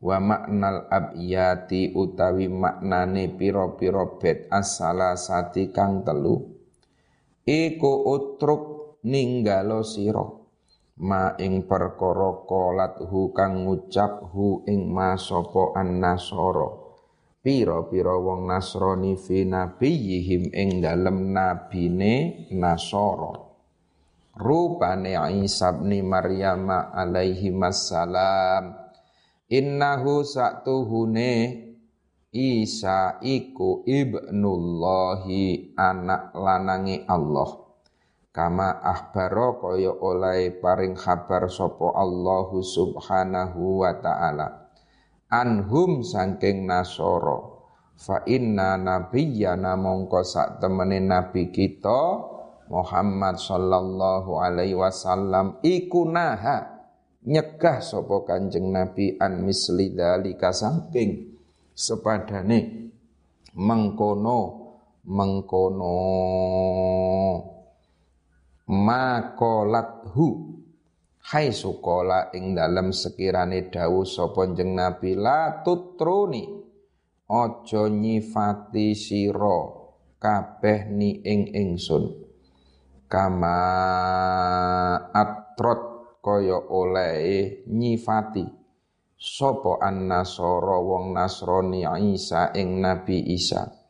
Wa 0.03 0.21
maknal 0.21 0.85
abiyati 0.91 1.97
utawi 1.97 2.45
maknane 2.45 3.33
piro-piro 3.33 4.21
bet 4.21 4.51
asala 4.53 5.17
sati 5.17 5.73
kang 5.73 6.05
telu. 6.05 6.45
Iku 7.41 7.91
utruk 8.05 8.63
ninggalo 9.07 9.81
sira 9.81 10.42
ma 11.01 11.33
ing 11.41 11.65
perkara 11.65 12.45
kolat 12.45 13.01
hu 13.09 13.33
kang 13.33 13.65
ngucap 13.65 14.29
hu 14.29 14.61
ing 14.69 14.93
ma 14.93 15.17
sapa 15.17 15.73
annasara 15.73 16.83
pira-pira 17.43 18.15
wong 18.15 18.47
nasrani 18.47 19.19
fi 19.19 19.43
nabiyihim 19.43 20.55
ing 20.55 20.79
dalem 20.79 21.35
nabine 21.35 22.47
nasara. 22.55 23.51
Rupane 24.33 25.13
Isa 25.45 25.77
bin 25.77 26.09
Maryam 26.09 26.65
alaihi 26.65 27.53
wassalam 27.53 28.73
innahu 29.45 30.25
satuhune 30.25 31.61
Isa 32.33 33.21
iku 33.21 33.85
ibnullahi 33.85 35.77
anak 35.77 36.33
lanangi 36.33 37.05
Allah 37.05 37.62
kama 38.33 38.81
ahbaro 38.81 39.61
kaya 39.61 39.93
oleh 39.93 40.57
paring 40.57 40.97
kabar 40.97 41.45
sopo 41.45 41.93
Allahu 41.93 42.65
subhanahu 42.65 43.85
wa 43.85 43.93
ta'ala. 44.01 44.73
Anhum 45.29 46.01
sangking 46.01 46.65
nasoro. 46.65 47.69
Fa 47.93 48.25
inna 48.25 48.73
nabiyyana 48.73 49.77
mongko 49.77 50.25
sak 50.25 50.57
temene 50.57 50.97
nabi 50.97 51.53
kita 51.53 52.33
Muhammad 52.73 53.37
sallallahu 53.37 54.41
alaihi 54.41 54.73
wasallam 54.73 55.61
iku 55.61 56.09
naha 56.09 56.89
nyegah 57.21 57.85
sapa 57.85 58.25
Kanjeng 58.25 58.73
Nabi 58.73 59.13
an 59.21 59.45
misli 59.45 59.93
dalika 59.93 60.49
saking 60.49 61.37
sepadane. 61.77 62.89
Mengkono 63.53 64.39
mengkono 65.05 65.93
makolathu. 68.67 70.53
Hai 71.23 71.55
sukola 71.55 72.35
ing 72.35 72.51
dalam 72.51 72.91
sekirane 72.91 73.71
dawu 73.71 74.03
sapa 74.03 74.51
jeng 74.51 74.75
Nabi 74.75 75.15
la 75.15 75.63
tutruni 75.63 76.43
aja 77.31 77.87
nyifati 77.87 78.91
sira 78.91 79.59
kabeh 80.19 80.91
ni 80.91 81.23
ing 81.23 81.47
ingsun. 81.55 82.11
Kama 83.07 83.59
atrot 85.15 85.81
kaya 86.19 86.59
oleh 86.59 87.63
nyifati. 87.71 88.43
Sapa 89.15 89.79
annasara 89.79 90.83
wong 90.83 91.15
Nasrani 91.15 91.87
Isa 92.11 92.51
ing 92.51 92.83
Nabi 92.83 93.23
Isa 93.31 93.82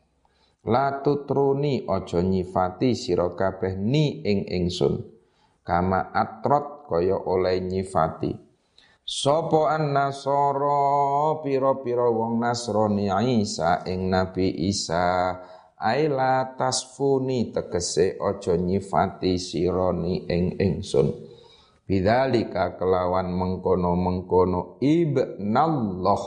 la 0.64 1.04
tutruni 1.04 1.84
aja 1.88 2.24
nyifati 2.24 2.96
sira 2.96 3.36
kabeh 3.36 3.76
ni 3.76 4.24
ing 4.24 4.48
ingsun. 4.48 5.04
Kama 5.64 6.12
atrot 6.12 6.88
kaya 6.88 7.16
oleh 7.16 7.60
nyifati. 7.64 8.32
Sapa 9.04 9.76
annasara 9.76 11.44
pira-pira 11.44 12.08
wong 12.08 12.40
Nasrani 12.40 13.12
Isa 13.44 13.84
ing 13.84 14.08
Nabi 14.08 14.48
Isa. 14.72 15.36
Aila 15.84 16.56
tasfuni 16.56 17.52
tegese 17.52 18.16
aja 18.16 18.56
nyifati 18.56 19.36
sira 19.36 19.92
ni 19.92 20.24
ing 20.32 20.56
ingsun. 20.56 21.12
Bidzalika 21.84 22.80
kelawan 22.80 23.36
mengkono-mengkono 23.36 24.80
ibnallah 24.80 26.24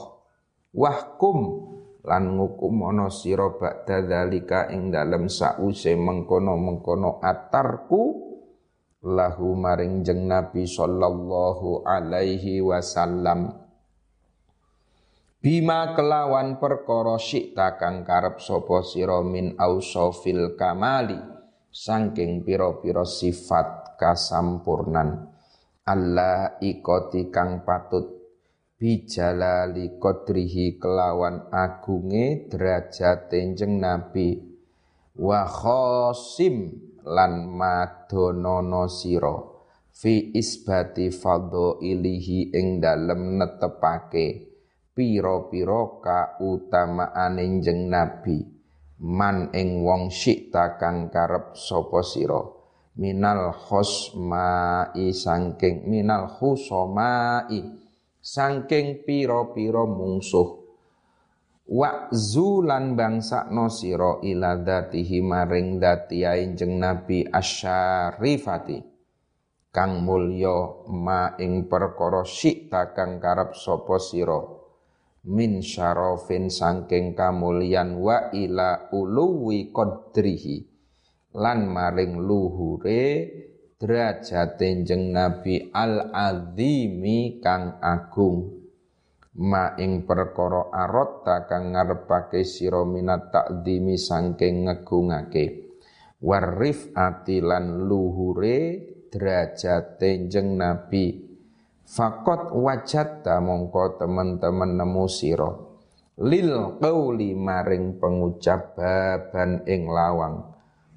wahkum 0.76 1.65
lan 2.06 2.38
ngukum 2.38 2.86
ana 2.86 3.10
sira 3.10 3.50
ba'da 3.50 4.06
dzalika 4.06 4.70
ing 4.70 4.94
dalem 4.94 5.26
sause 5.26 5.98
mengkono-mengkono 5.98 7.18
atarku 7.18 8.02
lahu 9.02 9.58
maring 9.58 10.06
jeng 10.06 10.30
Nabi 10.30 10.70
sallallahu 10.70 11.82
alaihi 11.82 12.62
wasallam. 12.62 13.54
Bima 15.42 15.94
kelawan 15.94 16.58
perkara 16.58 17.18
syikta 17.18 17.78
kang 17.78 18.02
karep 18.02 18.42
sapa 18.42 18.82
sira 18.82 19.22
min 19.22 19.54
ausofil 19.58 20.58
kamali 20.58 21.18
saking 21.70 22.42
pira-pira 22.42 23.06
sifat 23.06 23.98
kasampurnan. 23.98 25.30
Allah 25.86 26.58
ikoti 26.58 27.30
kang 27.30 27.62
patut 27.62 28.15
bijalali 28.76 29.96
kodrihi 29.96 30.76
kelawan 30.76 31.48
agunge 31.48 32.48
derajat 32.52 33.32
tenjeng 33.32 33.80
Nabi. 33.80 34.36
Wa 35.16 35.48
khosim 35.48 36.76
lan 37.08 37.48
madonono 37.56 38.84
siro 38.84 39.64
fi 39.96 40.36
isbati 40.36 41.08
ilihi 41.80 42.52
ing 42.52 42.84
dalem 42.84 43.40
netepake 43.40 44.26
piro-piro 44.92 46.04
kautamaane 46.04 47.44
jeng 47.64 47.88
Nabi. 47.88 48.44
Man 48.96 49.52
ing 49.52 49.84
wong 49.84 50.08
syikta 50.08 50.80
kang 50.80 51.12
karep 51.12 51.52
sapa 51.56 52.00
sira. 52.00 52.40
Minal 52.96 53.52
khosmai 53.52 55.12
sangking 55.12 55.84
minal 55.84 56.32
khusomai 56.32 57.84
sangking 58.26 59.06
piro-piro 59.06 59.86
mungsuh. 59.86 60.66
Wa 61.66 62.10
zulan 62.10 62.98
bangsa 62.98 63.46
nosiro 63.50 64.18
ila 64.22 64.58
datihi 64.58 65.22
maring 65.22 65.78
dati 65.78 66.26
jeng 66.26 66.82
nabi 66.82 67.22
asyarifati. 67.22 68.82
Kang 69.70 70.02
mulya 70.02 70.88
ma 70.90 71.38
ing 71.38 71.70
perkara 71.70 72.26
sikta 72.26 72.90
kang 72.96 73.22
karep 73.22 73.54
sapa 73.54 73.98
sira. 74.02 74.42
Min 75.26 75.58
syarafin 75.58 76.50
sangking 76.50 77.18
kamulyan 77.18 77.98
wa 77.98 78.30
ila 78.30 78.90
uluwi 78.94 79.74
qadrihi. 79.74 80.66
Lan 81.34 81.66
maring 81.66 82.22
luhure 82.22 83.02
derajate 83.76 84.88
jeng 84.88 85.12
Nabi 85.12 85.68
al 85.68 86.08
azimi 86.08 87.38
kang 87.44 87.76
agung. 87.84 88.64
Ma 89.36 89.76
ing 89.76 90.08
perkara 90.08 90.72
arata 90.72 91.44
kang 91.44 91.76
ngarepake 91.76 92.40
sira 92.40 92.88
minat 92.88 93.28
takdimi 93.28 94.00
sangking 94.00 94.64
ngegungake. 94.64 95.76
Warif 96.24 96.96
atilan 96.96 97.84
luhure 97.84 98.60
derajate 99.12 100.24
jeng 100.32 100.56
Nabi. 100.56 101.28
Fakot 101.86 102.56
wajatta 102.56 103.44
mongko 103.44 104.00
teman-teman 104.00 104.80
nemu 104.80 105.04
sira. 105.04 105.52
Lil 106.16 106.80
qauli 106.80 107.36
maring 107.36 108.00
pengucap 108.00 108.72
baban 108.72 109.68
ing 109.68 109.84
lawang 109.84 110.55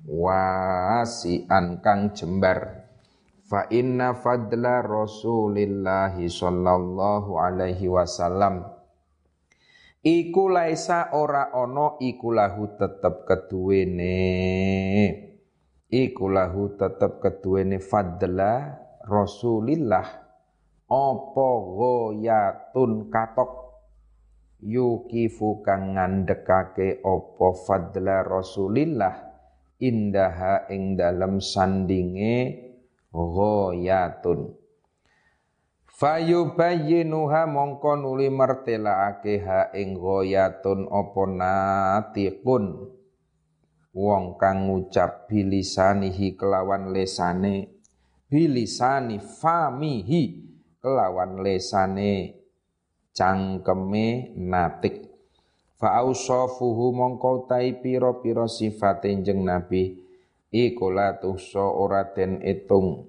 wasian 0.10 1.86
kang 1.86 2.18
jembar. 2.18 2.90
Fa 3.46 3.70
inna 3.70 4.18
fadla 4.18 4.82
Rasulillah 4.82 6.14
sallallahu 6.14 7.38
alaihi 7.38 7.90
wasallam. 7.90 8.66
Iku 10.02 10.50
laisa 10.50 11.14
ora 11.14 11.54
ana 11.54 11.98
iku 12.02 12.34
lahu 12.34 12.78
tetep 12.78 13.26
keduwene. 13.26 14.18
Iku 15.90 16.26
lahu 16.30 16.78
tetep 16.78 17.22
keduwene 17.22 17.82
fadla 17.82 18.78
Rasulillah. 19.06 20.08
Apa 20.90 21.50
goyatun 21.70 23.14
katok? 23.14 23.52
Yukifu 24.60 25.64
kang 25.64 25.96
ngandekake 25.96 27.00
apa 27.00 27.48
fadla 27.64 28.28
Rasulillah 28.28 29.29
indaha 29.80 30.68
ing 30.68 31.00
dalam 31.00 31.40
sandinge 31.40 32.70
ghoyatun. 33.10 34.54
Fayubayyinuha 36.00 37.44
mongko 37.44 38.00
nuli 38.00 38.32
mertelaake 38.32 39.44
ha 39.44 39.74
ing 39.76 40.00
ghoyatun 40.00 40.88
apa 40.88 41.24
natiqun. 41.28 42.66
Wong 43.90 44.38
kang 44.38 44.70
ngucap 44.70 45.28
bilisanihi 45.28 46.38
kelawan 46.38 46.94
lesane 46.94 47.80
bilisani 48.30 49.18
famihi 49.18 50.24
kelawan 50.78 51.42
lesane 51.42 52.38
cangkeme 53.12 54.38
natik 54.38 55.09
fa 55.80 56.04
ausafuhu 56.04 56.92
mongko 56.92 57.48
tai 57.48 57.80
pira-pira 57.80 58.46
sifate 58.52 59.16
jeng 59.24 59.48
nabi. 59.48 59.96
Iku 60.52 60.92
la 60.92 61.16
ora 61.56 62.12
den 62.12 62.42
etung. 62.44 63.08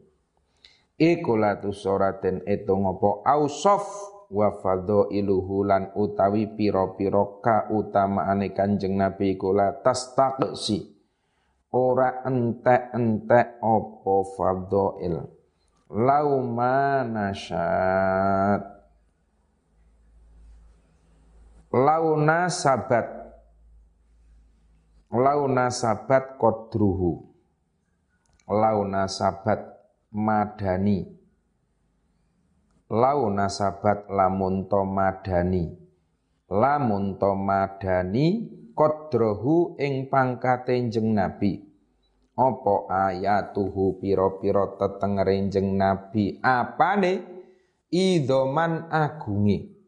Iku 0.94 1.32
la 1.34 1.58
ora 1.88 2.14
den 2.22 2.46
etung 2.46 2.86
apa? 2.86 3.26
Ausaf 3.26 3.84
wa 4.30 4.54
fadhailuhu 4.54 5.66
lan 5.66 5.90
utawi 5.98 6.46
pira-pira 6.54 7.42
kautamaane 7.42 8.54
kanjeng 8.54 8.94
nabi 8.94 9.34
iku 9.34 9.50
la 9.50 9.74
tastaqsi. 9.74 10.78
Ora 11.74 12.22
entek-entek 12.26 13.62
apa 13.62 14.14
fadhail 14.38 15.40
lauma 15.90 17.02
nasyat 17.02 18.79
launa 21.70 22.50
sabat. 22.50 23.06
Launa 25.10 25.70
sabat 25.70 26.34
kodruhu. 26.38 27.30
Launa 28.50 29.06
sabat 29.06 29.62
madani. 30.10 31.06
Launa 32.90 33.46
sabat 33.46 34.10
lamun 34.10 34.66
to 34.66 34.82
madani. 34.82 35.70
Lamun 36.50 37.14
to 37.22 37.38
madani 37.38 38.26
kodrohu 38.74 39.78
ing 39.78 40.10
pangkate 40.10 40.74
nabi. 41.06 41.70
Opo 42.34 42.90
ayatuhu 42.90 44.02
piro-piro 44.02 44.74
tetengere 44.74 45.38
jeng 45.50 45.78
nabi? 45.78 46.34
Apane? 46.42 47.38
Idoman 47.90 48.86
agungi 48.86 49.79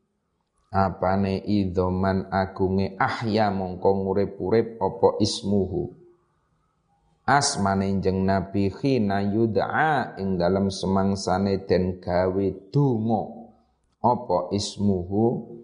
apane 0.72 1.44
idhoman 1.44 2.32
agunge 2.32 2.96
ahya 2.96 3.52
mongko 3.52 3.90
ngurip-urip 3.92 4.80
apa 4.80 5.20
ismuhu? 5.20 5.92
Asmane 7.22 8.02
jeng 8.02 8.26
nabi 8.26 8.72
khina 8.72 9.22
yud'a 9.22 10.18
ing 10.18 10.40
dalam 10.40 10.72
semangsane 10.72 11.62
den 11.68 12.02
gawe 12.02 12.46
donga. 12.74 13.22
Apa 14.02 14.50
ismuhu? 14.50 15.54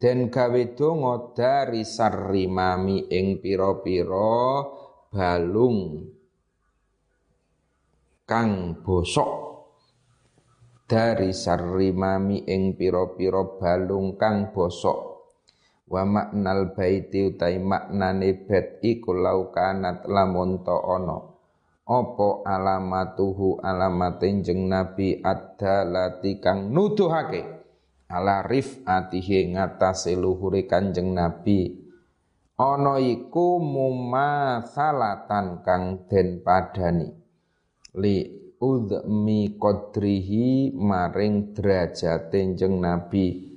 Den 0.00 0.32
gawe 0.32 0.62
donga 0.72 1.36
dari 1.36 1.84
sarrimami 1.84 3.12
ing 3.12 3.44
pira-pira 3.44 4.64
balung 5.12 6.08
kang 8.26 8.80
bosok 8.82 9.45
dari 10.86 11.34
sarrimami 11.34 12.46
ing 12.46 12.78
pira-pira 12.78 13.58
balung 13.58 14.14
kang 14.14 14.54
bosok. 14.54 15.18
Wa 15.86 16.02
maknal 16.02 16.74
baiti 16.74 17.30
utai 17.30 17.62
maknane 17.62 18.46
bet 18.46 18.82
iku 18.82 19.14
laukanat 19.14 20.06
lamun 20.10 20.66
ta 20.66 20.74
ana. 20.74 21.18
Apa 21.86 22.42
alamatuhu 22.42 23.62
alamate 23.62 24.26
jeng 24.42 24.66
nabi 24.66 25.22
ad-dalati 25.22 26.42
kang 26.42 26.74
nuduhake? 26.74 27.42
Ala 28.10 28.42
rifatihi 28.42 29.54
ngatasé 29.54 30.14
luhure 30.14 30.66
Kanjeng 30.66 31.10
Nabi. 31.10 31.74
Ana 32.54 33.02
iku 33.02 33.58
mumasalatan 33.58 35.66
kang 35.66 36.06
den 36.06 36.38
padani 36.42 37.10
li 37.98 38.35
udmi 38.60 39.60
qadrihi 39.60 40.72
maring 40.72 41.52
derajate 41.52 42.56
jeng 42.56 42.80
Nabi. 42.80 43.56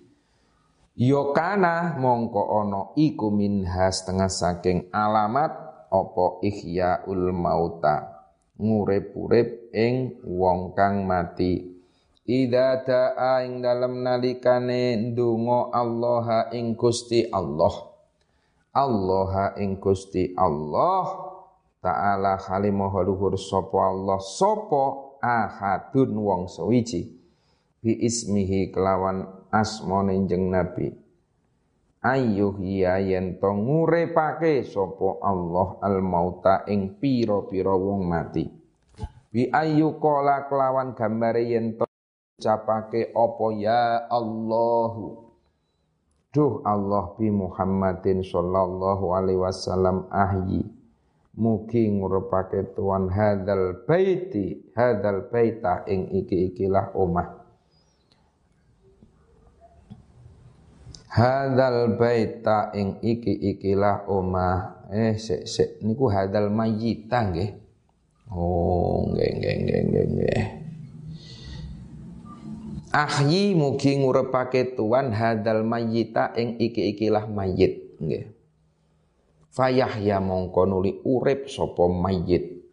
Yo 1.00 1.32
kana 1.32 1.96
mongko 1.96 2.42
ana 2.60 2.82
iku 3.00 3.32
minha 3.32 3.88
setengah 3.88 4.28
saking 4.28 4.92
alamat 4.92 5.52
apa 5.88 6.44
ihyaul 6.44 7.32
mauta? 7.32 8.28
Ngurip-urip 8.60 9.72
ing 9.72 10.20
wong 10.28 10.76
kang 10.76 11.08
mati. 11.08 11.80
Ida 12.28 12.84
ta'a 12.84 13.48
ing 13.48 13.64
dalam 13.64 14.04
nalikane 14.04 15.00
ndonga 15.00 15.72
Allah 15.72 16.52
ing 16.52 16.76
Gusti 16.76 17.26
Allah. 17.32 17.72
Allah 18.76 19.56
ing 19.56 19.80
Gusti 19.80 20.36
Allah 20.36 21.29
Ta'ala 21.80 22.36
khalimaha 22.36 23.08
luhur 23.08 23.40
sapa 23.40 23.88
Allah. 23.88 24.20
Sapa 24.20 25.16
ahadun 25.24 26.12
wong 26.12 26.42
sewiji 26.52 27.08
bi 27.80 27.96
ismihi 28.04 28.76
kelawan 28.76 29.48
asmane 29.48 30.20
jeng 30.28 30.52
Nabi. 30.52 30.92
Ayyuh 32.04 32.60
ya 32.64 33.00
yen 33.00 33.40
to 33.40 33.52
ngurepake 33.52 34.68
sapa 34.68 35.24
Allah 35.24 35.80
al 35.80 36.04
mauta 36.04 36.68
ing 36.68 37.00
pira-pira 37.00 37.72
wong 37.76 38.08
mati. 38.08 38.44
Bi 39.32 39.48
ayyu 39.48 40.00
qala 40.04 40.52
kelawan 40.52 40.96
gambare 41.00 41.48
yen 41.48 41.80
to 41.80 41.88
capake 42.44 43.16
opo 43.16 43.56
ya 43.56 44.04
Allahu. 44.12 45.32
Duh 46.36 46.60
Allah 46.68 47.16
bi 47.16 47.32
Muhammadin 47.32 48.20
sallallahu 48.20 49.16
alaihi 49.16 49.40
wasallam 49.40 50.12
ahyi 50.12 50.79
mugi 51.40 51.88
ngurupake 51.88 52.76
tuan 52.76 53.08
hadal 53.08 53.88
baiti 53.88 54.70
hadal 54.76 55.32
baita 55.32 55.88
ing 55.88 56.12
iki-ikilah 56.12 56.92
omah. 56.94 57.40
Hadal 61.10 61.96
baita 61.96 62.76
ing 62.76 63.00
iki-ikilah 63.00 64.06
omah. 64.12 64.86
Eh 64.92 65.16
sik 65.16 65.48
sik. 65.48 65.70
Niku 65.82 66.12
hadal 66.12 66.52
mayyita 66.52 67.32
nggih. 67.32 67.52
Oh 68.30 69.10
nggih 69.10 69.30
nggih 69.42 69.56
nggih 69.66 69.82
nggih 69.90 70.46
Ahyi 72.90 73.54
mugi 73.54 74.02
ngurepake 74.02 74.74
tuan 74.74 75.14
hadal 75.14 75.62
mayita 75.62 76.34
ing 76.34 76.58
iki-ikilah 76.58 77.30
mayit 77.30 78.02
nggih. 78.02 78.34
Fayahya 79.60 80.24
mongko 80.24 80.72
nuli 80.72 81.04
urip 81.04 81.52
sapa 81.52 81.84
mayit. 81.92 82.64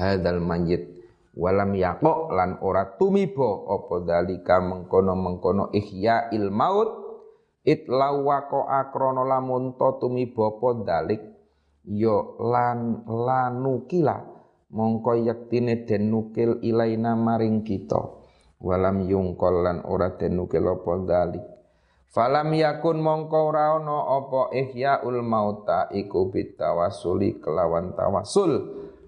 Hadal 0.00 0.40
mayit. 0.40 0.96
Walam 1.36 1.76
yaqo 1.76 2.32
lan 2.32 2.56
ora 2.64 2.96
tumiba 2.96 3.68
apa 3.68 4.00
dalika 4.00 4.56
mengkono-mengkono 4.64 5.68
ihya 5.76 6.32
il 6.32 6.48
maut 6.48 6.88
itlawaqo 7.68 8.64
akrono 8.64 9.28
lamun 9.28 9.76
to 9.76 10.00
tumiba 10.00 10.56
apa 10.56 10.68
dalik 10.88 11.20
yo 11.84 12.40
ya 12.40 12.48
lan 12.48 13.04
lanukila 13.04 14.16
mongko 14.72 15.20
yektine 15.20 15.84
den 15.84 16.08
nukil 16.08 16.64
ilaina 16.64 17.12
maring 17.12 17.60
kita. 17.60 18.24
Walam 18.56 19.04
yungkol 19.04 19.68
lan 19.68 19.84
ora 19.84 20.16
den 20.16 20.40
nukil 20.40 20.64
apa 20.64 20.92
dalik 21.04 21.44
falam 22.10 22.50
yakun 22.54 22.98
mongko 23.02 23.54
ora 23.54 23.78
ana 23.78 24.18
apa 24.18 24.50
ihyaul 24.54 25.22
mauta 25.22 25.86
iku 25.94 26.30
bitawasuli 26.32 27.38
kelawan 27.38 27.94
tawasul 27.94 28.62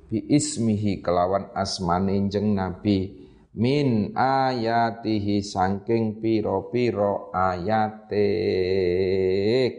bi 0.08 0.24
ismihi 0.28 1.04
kelawan 1.04 1.52
asmane 1.52 2.28
jeng 2.32 2.56
nabi 2.56 3.28
min 3.58 4.14
ayatihi 4.14 5.42
saking 5.42 6.22
piro-piro 6.22 7.34
ayate 7.34 8.30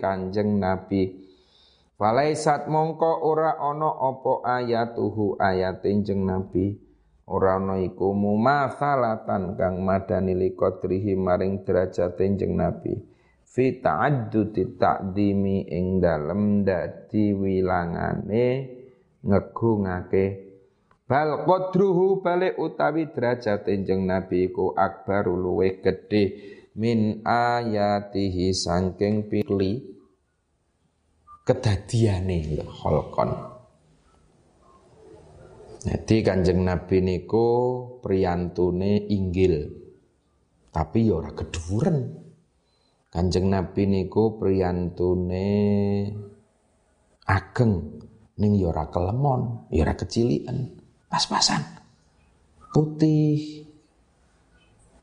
kanjeng 0.03 0.59
nabi. 0.59 1.15
Falaisat 1.99 2.71
mongko 2.71 3.27
ora 3.27 3.59
ana 3.59 3.91
apa 3.91 4.63
ayatuhu 4.63 5.35
ayate 5.39 5.91
jeng 6.03 6.23
nabi 6.27 6.88
ora 7.29 7.61
ana 7.61 7.77
iku 7.77 8.11
mumatsalatan 8.17 9.53
kang 9.53 9.85
madani 9.85 10.33
li 10.33 10.57
qadrihi 10.57 11.13
maring 11.13 11.61
derajate 11.61 12.25
jeneng 12.25 12.57
nabi. 12.57 12.97
Fi 13.49 13.81
ta'addudi 13.81 14.77
ta'dimi 14.77 15.69
ing 15.69 16.01
dalem 16.01 16.65
dadi 16.65 17.33
wilangane 17.33 18.47
ngegungake. 19.21 20.25
Bal 21.09 21.45
qadruhu 21.45 22.21
balik 22.21 22.57
utawi 22.57 23.09
derajate 23.09 23.73
jeneng 23.85 24.09
nabi 24.09 24.49
iku 24.49 24.73
akbar 24.73 25.29
luwe 25.29 25.81
gedhe 25.81 26.23
min 26.77 27.25
ayatihi 27.25 28.53
saking 28.53 29.25
pili 29.29 29.81
kedadiane 31.45 32.61
lho 32.61 32.65
kholqon 32.69 33.58
jadi 35.79 36.15
kanjeng 36.27 36.67
Nabi 36.67 36.99
niku 36.99 37.47
priyantune 38.03 39.07
inggil. 39.07 39.71
Tapi 40.75 41.07
ya 41.07 41.23
ora 41.23 41.31
keduren. 41.31 42.19
Kanjeng 43.09 43.47
Nabi 43.47 43.87
niku 43.87 44.35
priyantune 44.35 45.49
ageng 47.25 47.73
ning 48.37 48.51
ya 48.59 48.69
ora 48.69 48.91
kelemon, 48.91 49.71
ya 49.73 49.87
ora 49.87 49.95
kecilian, 49.97 50.77
pas-pasan. 51.09 51.63
Putih. 52.69 53.65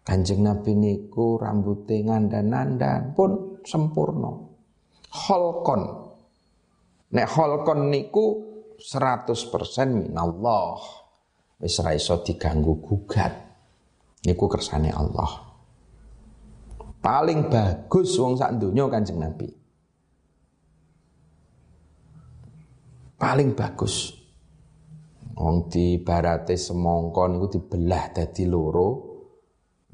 Kanjeng 0.07 0.47
Nabi 0.47 0.79
niku 0.79 1.35
rambutnya 1.35 2.15
ngandan-nandan 2.15 3.17
pun 3.19 3.59
sempurna. 3.67 4.39
Holkon. 5.11 5.83
Nek 7.11 7.27
holkon 7.27 7.91
niku 7.91 8.46
100% 8.79 9.53
minallah. 9.89 10.79
Wis 11.57 11.81
ra 11.81 11.97
iso 11.97 12.21
diganggu 12.21 12.81
gugat. 12.85 13.33
Niku 14.29 14.45
kersane 14.49 14.93
Allah. 14.93 15.47
Paling 17.01 17.47
bagus 17.47 18.19
wong 18.19 18.35
sak 18.35 18.59
donya 18.59 18.91
Kanjeng 18.91 19.23
Nabi. 19.23 19.49
Paling 23.17 23.55
bagus. 23.57 24.13
Wong 25.37 25.69
di 25.71 26.01
barate 26.01 26.59
semongko 26.59 27.23
niku 27.31 27.47
dibelah 27.61 28.11
dadi 28.13 28.45
loro. 28.45 28.89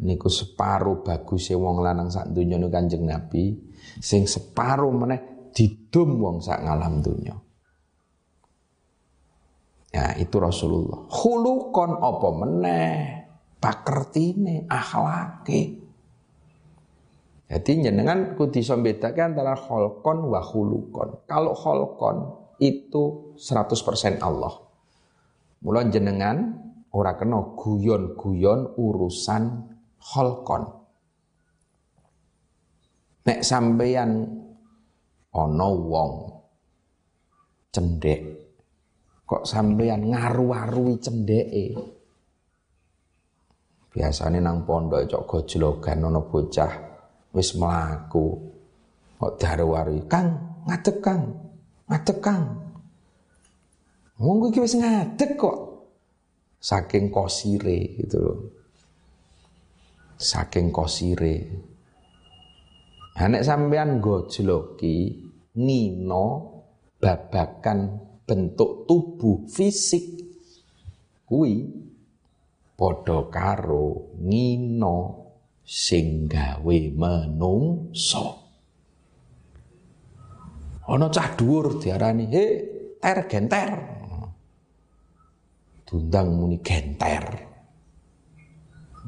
Niku 0.03 0.27
separuh 0.27 1.05
bagusnya 1.05 1.61
wong 1.61 1.85
lanang 1.85 2.11
sak 2.11 2.35
donya 2.35 2.59
Kanjeng 2.67 3.07
Nabi, 3.07 3.55
sing 4.03 4.27
separuh 4.27 4.91
meneh 4.91 5.51
didum 5.53 6.19
wong 6.19 6.37
sak 6.43 6.65
ngalam 6.65 6.99
donya. 7.05 7.37
Ya 9.93 10.17
itu 10.17 10.41
Rasulullah. 10.41 11.05
Hulukon 11.13 12.01
apa 12.01 12.29
meneh? 12.33 12.97
Pakertine, 13.61 14.67
akhlake. 14.67 15.79
Jadi 17.53 17.85
jenengan 17.85 18.33
kudu 18.33 18.65
bedakan 18.81 19.37
antara 19.37 19.53
holkon 19.53 20.33
wa 20.33 20.41
hulukon. 20.41 21.21
Kalau 21.29 21.53
holkon 21.53 22.17
itu 22.57 23.37
100% 23.37 24.25
Allah. 24.25 24.57
Mula 25.61 25.85
jenengan 25.93 26.57
ora 26.97 27.13
kena 27.21 27.53
guyon-guyon 27.53 28.73
urusan 28.81 29.69
holkon. 30.01 30.65
Nek 33.29 33.41
sampeyan 33.45 34.27
ana 35.31 35.69
wong 35.71 36.13
cendek 37.71 38.21
kok 39.33 39.49
sampean 39.49 40.13
ngaru-arui 40.13 41.01
cendeke. 41.01 41.73
Biasanya 43.89 44.45
nang 44.45 44.69
pondok 44.69 45.09
cok 45.09 45.25
gojlogan 45.25 46.05
ana 46.05 46.21
bocah 46.21 46.73
wis 47.33 47.57
mlaku. 47.57 48.37
Kok 49.17 49.33
daru-arui, 49.41 50.05
"Kang, 50.05 50.37
ngadeg 50.69 51.01
Kang. 51.01 51.33
Ngadeg 51.89 52.19
Kang." 52.21 52.45
Wong 54.21 54.53
wis 54.53 54.77
ngadeg 54.77 55.41
kok. 55.41 55.59
Saking 56.61 57.09
kosire 57.09 57.97
gitu 57.97 58.19
loh. 58.21 58.39
Saking 60.21 60.69
kosire. 60.69 61.37
Nek 63.17 63.43
sampean 63.43 63.99
gojloki 63.99 65.25
nino 65.57 66.27
babakan 67.01 68.12
bentuk 68.33 68.89
tubuh 68.89 69.45
fisik 69.45 70.25
kuwi 71.29 71.69
padha 72.73 73.29
karo 73.29 74.17
ngino 74.17 74.99
sing 75.61 76.25
gawe 76.33 76.79
menungso. 76.97 78.41
Ana 80.89 81.13
cah 81.13 81.37
dhuwur 81.37 81.77
diarani 81.77 82.25
he 82.33 82.45
ter 82.97 83.29
genter. 83.29 83.71
Dundang 85.85 86.33
muni 86.33 86.57
genter. 86.65 87.53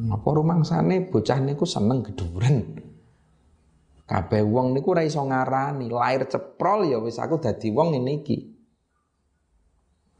Apa 0.05 0.29
rumangsane 0.37 1.09
bocah 1.09 1.41
niku 1.41 1.65
seneng 1.65 2.05
geduren 2.05 2.77
kabeh 4.05 4.45
wong 4.45 4.77
niku 4.77 4.93
ora 4.93 5.01
iso 5.01 5.25
ngarani 5.25 5.89
lahir 5.89 6.29
ceprol 6.29 6.85
ya 6.85 7.01
wis 7.01 7.17
aku 7.17 7.41
dadi 7.41 7.73
wong 7.73 7.97
ngene 7.97 8.21
iki 8.21 8.54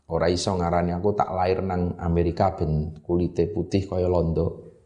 Ora 0.05 0.29
iso 0.29 0.53
ngarani 0.53 0.93
aku 0.93 1.17
tak 1.17 1.33
lahir 1.33 1.65
nang 1.65 1.97
Amerika 1.97 2.53
ben 2.53 3.01
kulite 3.01 3.49
putih 3.49 3.89
kaya 3.89 4.05
londo. 4.05 4.77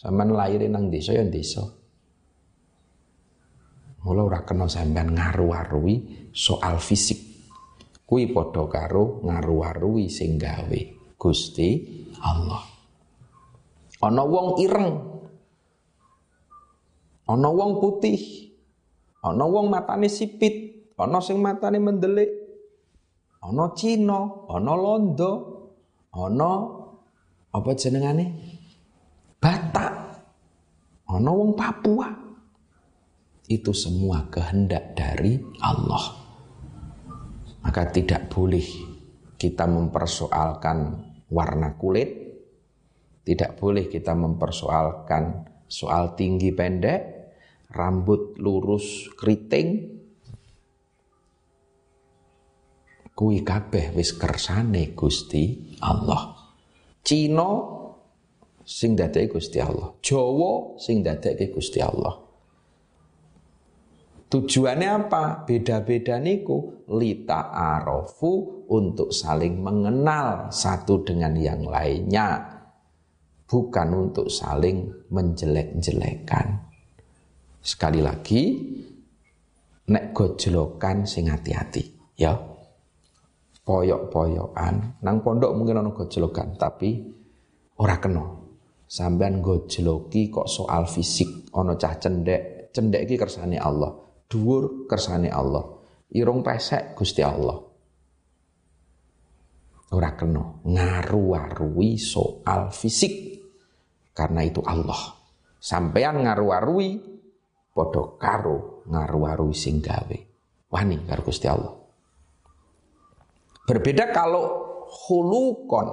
Sampeyan 0.00 0.32
lahir 0.32 0.64
nang 0.72 0.88
desa 0.88 1.12
ya 1.12 1.24
desa. 1.28 1.64
Mula 4.06 4.22
ora 4.22 4.40
kena 4.46 4.64
sampean 4.70 5.12
ngaru-arui 5.12 6.28
soal 6.32 6.80
fisik. 6.80 7.20
Kuwi 8.06 8.30
padha 8.30 8.64
karo 8.70 9.20
ngaru-arui 9.26 10.06
sing 10.08 10.38
gawe 10.38 10.80
Gusti 11.18 11.82
Allah. 12.22 12.62
Ana 14.00 14.22
wong 14.22 14.48
ireng. 14.62 14.90
Ana 17.26 17.48
wong 17.50 17.82
putih. 17.82 18.46
Ana 19.26 19.42
wong 19.42 19.66
matane 19.66 20.06
sipit, 20.06 20.86
ana 20.94 21.18
sing 21.18 21.42
matane 21.42 21.82
mendelik, 21.82 22.30
ana 23.46 23.70
Cina, 23.78 24.46
ana 24.50 24.74
Londo, 24.74 25.32
ana 26.10 26.52
apa 27.54 27.70
jenengane? 27.78 28.26
Batak. 29.38 29.94
Ana 31.06 31.30
wong 31.30 31.54
Papua. 31.54 32.10
Itu 33.46 33.70
semua 33.70 34.26
kehendak 34.26 34.98
dari 34.98 35.38
Allah. 35.62 36.26
Maka 37.62 37.82
tidak 37.94 38.26
boleh 38.26 38.66
kita 39.38 39.70
mempersoalkan 39.70 40.78
warna 41.30 41.78
kulit, 41.78 42.10
tidak 43.22 43.54
boleh 43.58 43.86
kita 43.86 44.18
mempersoalkan 44.18 45.46
soal 45.70 46.18
tinggi 46.18 46.50
pendek, 46.50 47.30
rambut 47.70 48.38
lurus 48.38 49.10
keriting, 49.14 49.95
kuwi 53.16 53.40
kabeh 53.40 53.96
wis 53.96 54.12
kersane 54.12 54.92
Gusti 54.92 55.72
Allah. 55.80 56.36
Cina 57.00 57.48
sing 58.60 58.92
dadeke 58.92 59.40
Gusti 59.40 59.56
Allah. 59.56 59.96
Jawa 60.04 60.76
sing 60.76 61.00
dadeke 61.00 61.48
Gusti 61.48 61.80
Allah. 61.80 62.12
Tujuannya 64.26 64.90
apa? 65.06 65.46
Beda-beda 65.48 66.20
niku 66.20 66.84
lita 66.92 67.54
arofu 67.54 68.66
untuk 68.68 69.14
saling 69.14 69.64
mengenal 69.64 70.52
satu 70.52 71.00
dengan 71.06 71.32
yang 71.38 71.64
lainnya. 71.64 72.52
Bukan 73.46 73.88
untuk 73.94 74.26
saling 74.26 75.06
menjelek-jelekan. 75.14 76.66
Sekali 77.62 78.02
lagi, 78.02 78.42
nek 79.86 80.10
gojlokan 80.10 81.06
sing 81.06 81.30
hati-hati, 81.30 82.18
ya 82.18 82.55
poyok-poyokan. 83.66 85.02
Nang 85.02 85.16
pondok 85.26 85.50
mungkin 85.58 85.82
ana 85.82 85.90
gojlokan 85.90 86.54
tapi 86.54 87.02
ora 87.82 87.98
kena. 87.98 88.46
Sampean 88.86 89.42
gojloki 89.42 90.30
kok 90.30 90.46
soal 90.46 90.86
fisik. 90.86 91.50
Ana 91.50 91.74
cah 91.74 91.98
cendek 91.98 92.70
cendek 92.70 93.10
iki 93.10 93.18
kersane 93.18 93.58
Allah. 93.58 93.90
Dhuwur 94.30 94.86
kersane 94.86 95.26
Allah. 95.26 95.66
Irung 96.14 96.46
pesek 96.46 96.94
Gusti 96.94 97.26
Allah. 97.26 97.58
Ora 99.90 100.14
kena. 100.14 100.62
Ngaru-arui 100.62 101.98
soal 101.98 102.70
fisik. 102.70 103.42
Karena 104.14 104.46
itu 104.46 104.62
Allah. 104.62 105.18
Sampean 105.58 106.22
ngaru-arui 106.22 107.18
padha 107.74 108.14
karo 108.14 108.86
ngaru-arui 108.86 109.52
sing 109.52 109.82
gawe. 109.82 110.18
Wani 110.70 111.02
karo 111.02 111.26
Gusti 111.26 111.50
Allah 111.50 111.85
Berbeda 113.66 114.14
kalau 114.14 114.44
hulukon. 114.86 115.88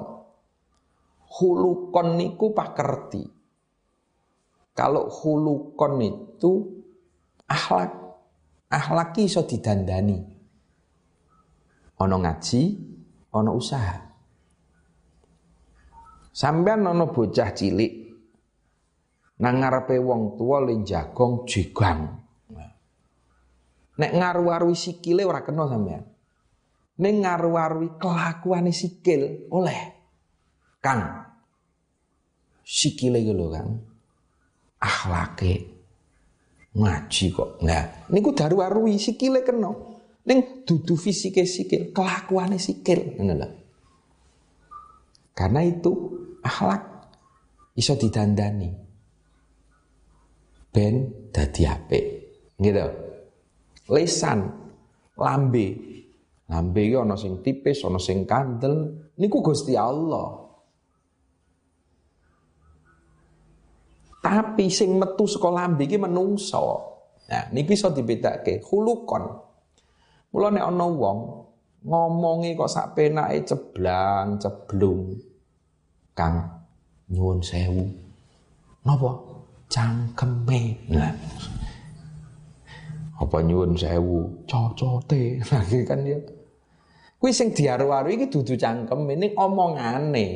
Hulukon 1.34 2.08
niku 2.22 2.54
pakerti. 2.54 3.26
Kalau 4.78 5.10
hulukon 5.10 5.94
itu 6.06 6.52
akhlak. 7.50 7.90
Akhlak 8.70 9.18
iso 9.22 9.46
didandani. 9.46 10.18
Ono 12.02 12.16
ngaji, 12.22 12.62
ono 13.34 13.52
usaha. 13.54 13.98
Sampean 16.34 16.82
ono 16.90 17.14
bocah 17.14 17.54
cilik 17.54 17.94
nang 19.38 19.62
ngarepe 19.62 20.02
wong 20.02 20.38
tua 20.38 20.62
le 20.66 20.82
jagong 20.82 21.46
jigang. 21.46 22.10
Nek 23.94 24.12
ngaru-arui 24.18 24.74
sikile 24.74 25.22
ora 25.26 25.46
kena 25.46 25.70
sampean. 25.70 26.13
Ning 26.94 27.26
ngaru-arui 27.26 27.98
kelakuane 27.98 28.70
sikil 28.70 29.50
oleh. 29.50 29.80
Kang. 30.78 31.02
Sikile 32.62 33.18
iki 33.18 33.34
lho, 33.34 33.48
Kang. 33.50 33.70
Akhlake 34.78 35.54
ngaji 36.74 37.26
kok. 37.34 37.50
Nah, 37.66 38.10
niku 38.14 38.34
daru-arui 38.34 39.02
sikile 39.02 39.42
kena. 39.42 39.74
Ning 40.24 40.64
dudu 40.64 40.96
fisike 40.96 41.44
sikil, 41.44 41.92
kelakuane 41.92 42.56
sikil, 42.56 43.20
ngono 43.20 43.34
lho. 43.36 43.48
Karena 45.34 45.66
itu 45.66 45.92
akhlak 46.46 46.84
iso 47.74 47.98
didandani. 47.98 48.70
Ben 50.74 50.94
dadi 51.34 51.62
apik. 51.66 52.06
Gitu. 52.58 52.86
Lesan, 53.90 54.40
lambe 55.20 55.93
Lambe 56.52 56.82
iki 56.84 56.98
ana 57.00 57.16
sing 57.16 57.40
tipis, 57.40 57.84
ana 57.88 58.00
sing 58.02 58.28
kandel, 58.28 58.92
niku 59.16 59.40
Gusti 59.40 59.80
Allah. 59.80 60.44
Tapi 64.24 64.72
sing 64.72 64.96
metu 64.96 65.28
saka 65.28 65.52
lambe 65.52 65.84
iki 65.88 66.00
menungso. 66.00 66.94
Nah, 67.28 67.48
niki 67.56 67.76
iso 67.76 67.92
dibedakake 67.92 68.64
hulukon. 68.68 69.24
Mula 70.32 70.48
nek 70.52 70.68
ana 70.68 70.86
wong 70.88 71.20
ngomongi 71.84 72.56
kok 72.56 72.72
sak 72.72 72.96
penake 72.96 73.44
ceblang, 73.48 74.40
ceblung. 74.40 75.16
Kang 76.16 76.36
nyuwun 77.10 77.40
sewu. 77.44 77.84
Napa? 78.84 79.12
Cangkeme. 79.72 80.92
Nah, 80.92 81.14
apa 83.14 83.38
nyuwun 83.46 83.78
sewu? 83.78 84.46
Cocote. 84.50 85.38
Lagi 85.52 85.80
kan 85.86 86.02
ya. 86.02 86.18
Kuwi 87.22 87.32
sing 87.32 87.54
diaru-aru 87.54 88.10
iki 88.20 88.28
dudu 88.28 88.58
cangkem 88.58 89.06
ini 89.14 89.38
omongane. 89.38 90.30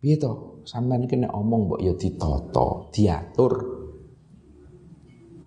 Piye 0.00 0.16
to? 0.18 0.62
Sampean 0.66 1.06
nek 1.06 1.30
omong 1.30 1.70
mbok 1.70 1.80
ya 1.84 1.94
ditata 1.94 2.90
diatur. 2.90 3.54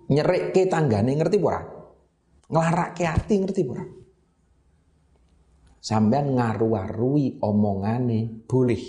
Nyerikke 0.10 0.64
tanggane 0.72 1.12
ngerti 1.20 1.38
ora? 1.44 1.60
Nglarake 2.50 3.04
ati 3.04 3.36
ngerti 3.36 3.62
ora? 3.68 3.84
Sampean 5.84 6.40
ngaru-arui 6.40 7.44
omongane 7.44 8.48
boleh. 8.48 8.84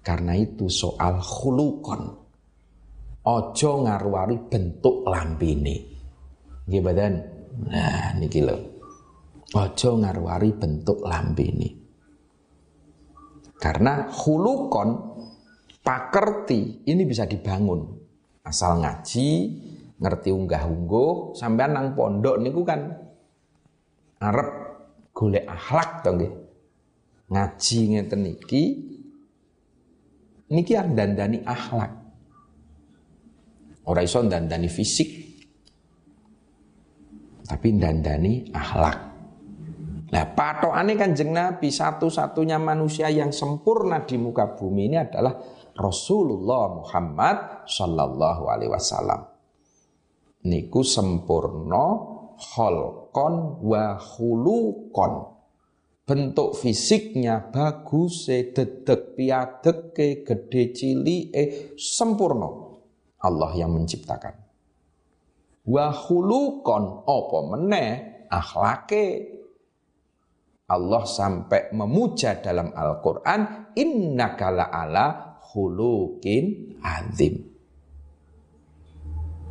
Karena 0.00 0.32
itu 0.40 0.72
soal 0.72 1.20
khulukon. 1.20 2.02
Ojo 3.24 3.70
ngaru-arui 3.84 4.40
bentuk 4.48 5.04
lambene 5.04 5.93
Nggih 6.64 6.82
badan. 6.82 7.14
Nah 7.68 8.16
niki 8.16 8.40
lho. 8.40 8.56
Ojo 9.54 9.90
ngarwari 10.02 10.50
bentuk 10.56 11.06
ini. 11.38 11.70
Karena 13.54 14.10
hulukon 14.10 14.88
pakerti 15.80 16.84
ini 16.84 17.02
bisa 17.06 17.24
dibangun. 17.24 17.86
Asal 18.44 18.82
ngaji, 18.82 19.28
ngerti 19.96 20.28
unggah-ungguh, 20.28 21.32
sampai 21.32 21.64
nang 21.70 21.96
pondok 21.96 22.36
niku 22.42 22.60
kan 22.60 22.92
arep 24.20 24.50
golek 25.16 25.48
akhlak 25.48 26.04
to 26.04 26.10
nggih. 26.12 26.32
Ngaji 27.32 27.78
ngeten 27.88 28.20
niki 28.20 28.62
niki 30.52 30.72
dandani 30.76 31.40
akhlak. 31.40 31.92
Ora 33.88 34.00
iso 34.04 34.20
dandani 34.24 34.68
fisik. 34.68 35.23
Tapi 37.54 37.70
dandani 37.78 38.50
akhlak. 38.50 38.96
Nah, 40.10 40.26
patokane 40.34 40.98
Kanjeng 40.98 41.30
Nabi 41.30 41.70
satu-satunya 41.70 42.58
manusia 42.58 43.06
yang 43.14 43.30
sempurna 43.30 44.02
di 44.02 44.18
muka 44.18 44.58
bumi 44.58 44.90
ini 44.90 44.98
adalah 44.98 45.38
Rasulullah 45.78 46.82
Muhammad 46.82 47.62
sallallahu 47.70 48.42
alaihi 48.50 48.74
wasallam. 48.74 49.22
Niku 50.50 50.82
sempurna 50.82 51.94
holkon 52.34 53.62
wa 53.62 54.02
hulukon 54.02 55.12
bentuk 56.02 56.58
fisiknya 56.58 57.54
bagus, 57.54 58.26
dedek 58.26 59.14
piadek, 59.14 59.94
gede 60.26 60.62
cili, 60.74 61.30
eh 61.30 61.78
sempurna. 61.78 62.50
Allah 63.22 63.54
yang 63.54 63.78
menciptakan. 63.78 64.43
Wahulukon 65.64 67.08
opo 67.08 67.38
meneh 67.56 68.24
akhlake. 68.28 69.32
Allah 70.64 71.04
sampai 71.04 71.72
memuja 71.76 72.40
dalam 72.40 72.72
Al-Quran, 72.72 73.72
innaka 73.76 74.48
ala 74.52 75.36
hulukin 75.52 76.76
azim. 76.80 77.44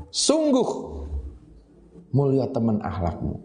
Sungguh 0.10 0.70
mulia 2.14 2.50
teman 2.50 2.82
akhlakmu. 2.82 3.42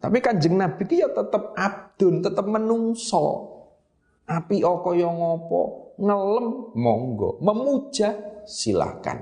Tapi 0.00 0.20
kanjeng 0.20 0.60
Nabi 0.60 0.84
ya 0.88 1.08
tetep 1.08 1.56
abdun, 1.56 2.20
tetep 2.20 2.44
menungso. 2.44 3.52
Api 4.24 4.64
oko 4.64 4.96
yang 4.96 5.20
ngopo, 5.20 5.92
ngelem 6.00 6.72
monggo, 6.76 7.40
memuja 7.44 8.40
silakan. 8.48 9.20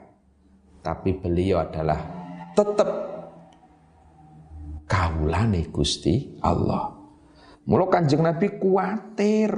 Tapi 0.82 1.11
beliau 1.18 1.62
adalah 1.62 2.22
tetep 2.53 2.91
kaulane 4.89 5.69
Gusti 5.73 6.39
Allah. 6.45 6.93
Mula 7.63 7.87
kanjeng 7.87 8.27
Nabi 8.27 8.59
kuatir 8.59 9.53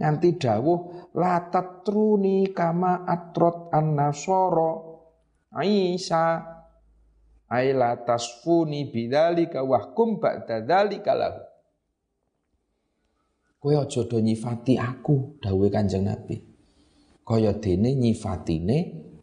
nganti 0.00 0.40
dawuh 0.40 1.12
la 1.16 1.50
tatruni 1.52 2.48
kama 2.50 3.04
atrot 3.04 3.68
an-nasara 3.70 4.88
Aisyah 5.50 6.60
Aila 7.50 7.98
tasfuni 8.06 8.86
bidzalika 8.94 9.66
wahkum 9.66 10.22
ba'da 10.22 10.62
dzalika 10.62 11.18
lahu. 11.18 11.42
Kowe 13.60 13.74
aja 13.76 14.06
do 14.06 14.22
nyifati 14.22 14.78
aku, 14.78 15.42
dawuhe 15.42 15.68
Kanjeng 15.68 16.06
Nabi. 16.06 16.38
Kaya 17.26 17.58
dene 17.58 17.92
nyifatine 17.92 18.78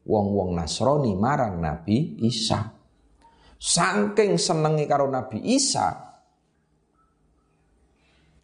wong-wong 0.06 0.54
Nasrani 0.54 1.18
marang 1.18 1.58
Nabi 1.58 2.22
Isa. 2.22 2.76
Saking 3.58 4.38
senenge 4.38 4.86
karo 4.86 5.10
Nabi 5.10 5.41
Isa, 5.41 6.08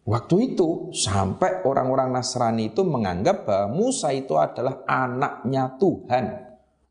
Waktu 0.04 0.52
itu 0.52 0.92
sampai 0.92 1.64
orang-orang 1.64 2.12
Nasrani 2.12 2.68
itu 2.68 2.84
menganggap 2.84 3.48
bahwa 3.48 3.72
Musa 3.72 4.12
itu 4.12 4.36
adalah 4.36 4.84
anaknya 4.84 5.80
Tuhan. 5.80 6.24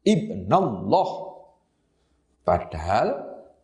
Ibnullah 0.01 1.33
Padahal 2.43 3.07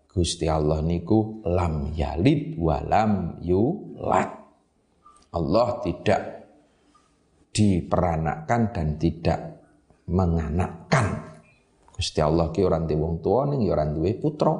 Gusti 0.09 0.47
Allah 0.47 0.79
niku 0.79 1.43
lam 1.45 1.91
yalid 1.93 2.55
walam 2.57 3.37
yulad. 3.43 4.31
Allah 5.29 5.67
tidak 5.85 6.21
diperanakan 7.53 8.61
dan 8.73 8.87
tidak 8.97 9.39
menganakkan. 10.09 11.05
Gusti 11.99 12.23
Allah 12.23 12.47
ki 12.55 12.63
orang 12.63 12.87
wong 12.87 13.19
tua 13.19 13.43
ning 13.51 13.67
ya 13.67 13.75
duwe 13.83 14.15
putra. 14.15 14.55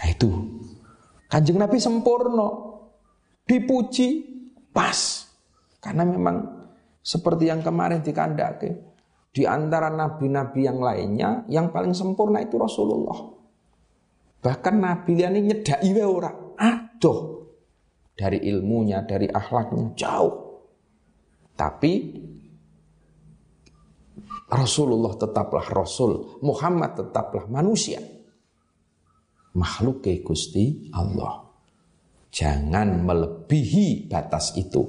Nah 0.00 0.08
itu 0.08 0.28
Kanjeng 1.34 1.58
Nabi 1.58 1.82
sempurna, 1.82 2.46
dipuji 3.42 4.22
pas. 4.70 5.26
Karena 5.82 6.06
memang 6.06 6.46
seperti 7.02 7.50
yang 7.50 7.58
kemarin 7.58 8.06
dikandake, 8.06 8.70
di 9.34 9.42
antara 9.42 9.90
nabi-nabi 9.90 10.62
yang 10.62 10.78
lainnya, 10.78 11.42
yang 11.50 11.74
paling 11.74 11.90
sempurna 11.90 12.38
itu 12.38 12.54
Rasulullah. 12.54 13.34
Bahkan 14.46 14.74
nabi 14.78 15.26
ini 15.26 15.50
nyedai 15.50 15.90
ora. 16.06 16.30
Aduh. 16.54 17.50
Dari 18.14 18.38
ilmunya, 18.46 19.02
dari 19.02 19.26
akhlaknya 19.26 19.98
jauh. 19.98 20.62
Tapi 21.58 21.92
Rasulullah 24.50 25.16
tetaplah 25.16 25.66
Rasul, 25.72 26.38
Muhammad 26.44 26.94
tetaplah 27.00 27.48
manusia. 27.48 27.98
Makhluk 29.54 30.04
ke 30.04 30.20
Gusti 30.22 30.90
Allah. 30.92 31.46
Jangan 32.34 33.06
melebihi 33.06 34.10
batas 34.10 34.58
itu. 34.58 34.82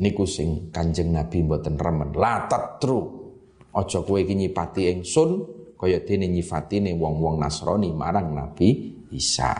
Niku 0.00 0.24
sing 0.28 0.68
Kanjeng 0.68 1.12
Nabi 1.12 1.44
mboten 1.44 1.76
remen. 1.80 2.12
La 2.16 2.44
tatru 2.44 3.00
aja 3.72 4.04
kowe 4.04 4.20
iki 4.20 4.36
nyipati 4.36 4.92
ingsun 4.92 5.30
kaya 5.80 6.04
dene 6.04 6.28
nyifatine 6.28 6.92
wong-wong 6.96 7.40
Nasrani 7.40 7.88
marang 7.92 8.36
Nabi 8.36 9.00
Isa. 9.16 9.52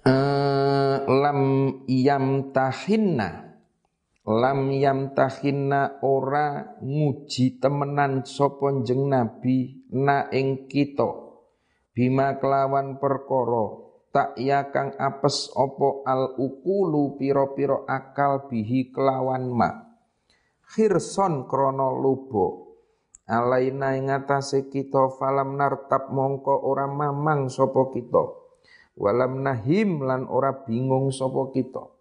Uh, 0.00 0.96
lam 1.04 1.40
yam 1.84 2.52
tahinna 2.56 3.49
lam 4.30 4.70
yam 4.70 5.10
tahinna 5.10 5.98
ora 6.06 6.78
nguji 6.78 7.58
temenan 7.58 8.22
sapa 8.22 8.70
jeng 8.86 9.10
Nabi 9.10 9.90
na 9.90 10.30
ing 10.30 10.70
kita. 10.70 11.10
Bima 11.90 12.38
kelawan 12.38 13.02
perkara 13.02 13.90
tak 14.14 14.38
ya 14.38 14.70
kang 14.70 14.94
apes 14.94 15.50
opo 15.58 16.06
al 16.06 16.38
ukulu 16.38 17.18
piro-piro 17.18 17.82
akal 17.90 18.46
bihi 18.46 18.94
kelawan 18.94 19.50
ma. 19.50 19.70
Khirson 20.70 21.50
krono 21.50 21.90
lubo. 21.98 22.70
Alaina 23.26 23.98
ing 23.98 24.10
atase 24.14 24.70
kita 24.70 25.10
falam 25.18 25.58
nartab 25.58 26.10
mongko 26.14 26.54
ora 26.66 26.86
mamang 26.86 27.50
sopo 27.50 27.90
kita. 27.90 28.38
Walam 28.94 29.42
nahim 29.42 30.02
lan 30.06 30.30
ora 30.30 30.54
bingung 30.66 31.10
sopo 31.14 31.50
kita 31.50 31.99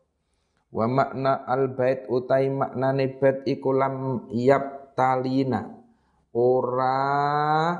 wa 0.70 0.86
makna 0.86 1.50
al 1.50 1.74
bait 1.74 2.06
utai 2.06 2.50
maknane 2.54 3.18
bait 3.18 3.42
iku 3.50 3.74
lam 3.74 4.26
yap 4.30 4.94
talina. 4.94 5.66
Ora 6.30 7.74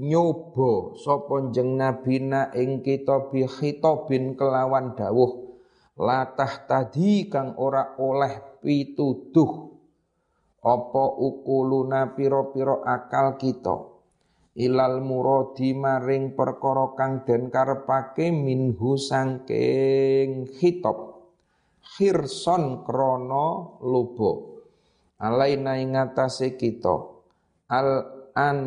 nyoba 0.00 0.96
sapa 0.96 1.52
jeng 1.52 1.76
nabina 1.76 2.52
ing 2.56 2.80
kita 2.80 3.28
bi 3.28 3.44
khitabin 3.44 4.32
kelawan 4.32 4.96
dawuh. 4.96 5.44
Latah 5.96 6.68
tadi 6.68 7.24
kang 7.32 7.56
ora 7.56 7.96
oleh 7.96 8.60
pituduh. 8.60 9.72
Apa 10.60 11.04
ukuluna 11.22 12.12
pira-pira 12.12 12.84
akal 12.84 13.40
kita? 13.40 13.96
Ilal 14.56 15.00
muradi 15.00 15.72
maring 15.72 16.36
perkara 16.36 16.92
kang 16.96 17.24
den 17.24 17.48
karepake 17.48 18.28
minhu 18.28 18.96
sangking 19.00 20.48
khitab 20.48 21.15
khirson 21.94 22.82
krana 22.82 23.78
lobo 23.78 24.56
alaina 25.20 25.80
ing 25.80 25.96
kita. 26.58 26.96
Al 27.66 27.90
an 28.36 28.60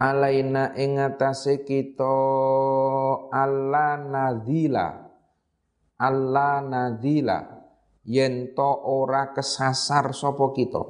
alaina 0.00 0.74
ing 0.76 0.98
kita 1.64 2.16
alla 3.30 3.88
nadila 3.96 4.88
alla 6.00 6.50
nadila 6.64 7.38
yen 8.08 8.56
to 8.56 8.70
ora 8.88 9.30
kesasar 9.36 10.12
sapa 10.16 10.50
kita. 10.56 10.82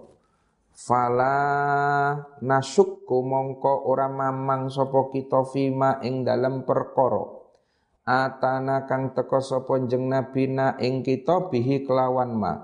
Fala 0.81 1.37
nasukku 2.41 3.21
mongko 3.21 3.85
ora 3.85 4.09
mamang 4.09 4.73
sapa 4.73 5.13
kita 5.13 5.45
fima 5.53 6.01
ing 6.01 6.25
dalem 6.25 6.65
perkara 6.65 7.40
atana 8.07 8.85
kang 8.89 9.13
teka 9.17 9.41
sapa 9.41 9.81
jeng 9.89 10.09
nabina 10.09 10.77
ing 10.81 11.05
kita 11.05 11.49
bihi 11.49 11.85
kelawan 11.85 12.37
ma. 12.37 12.55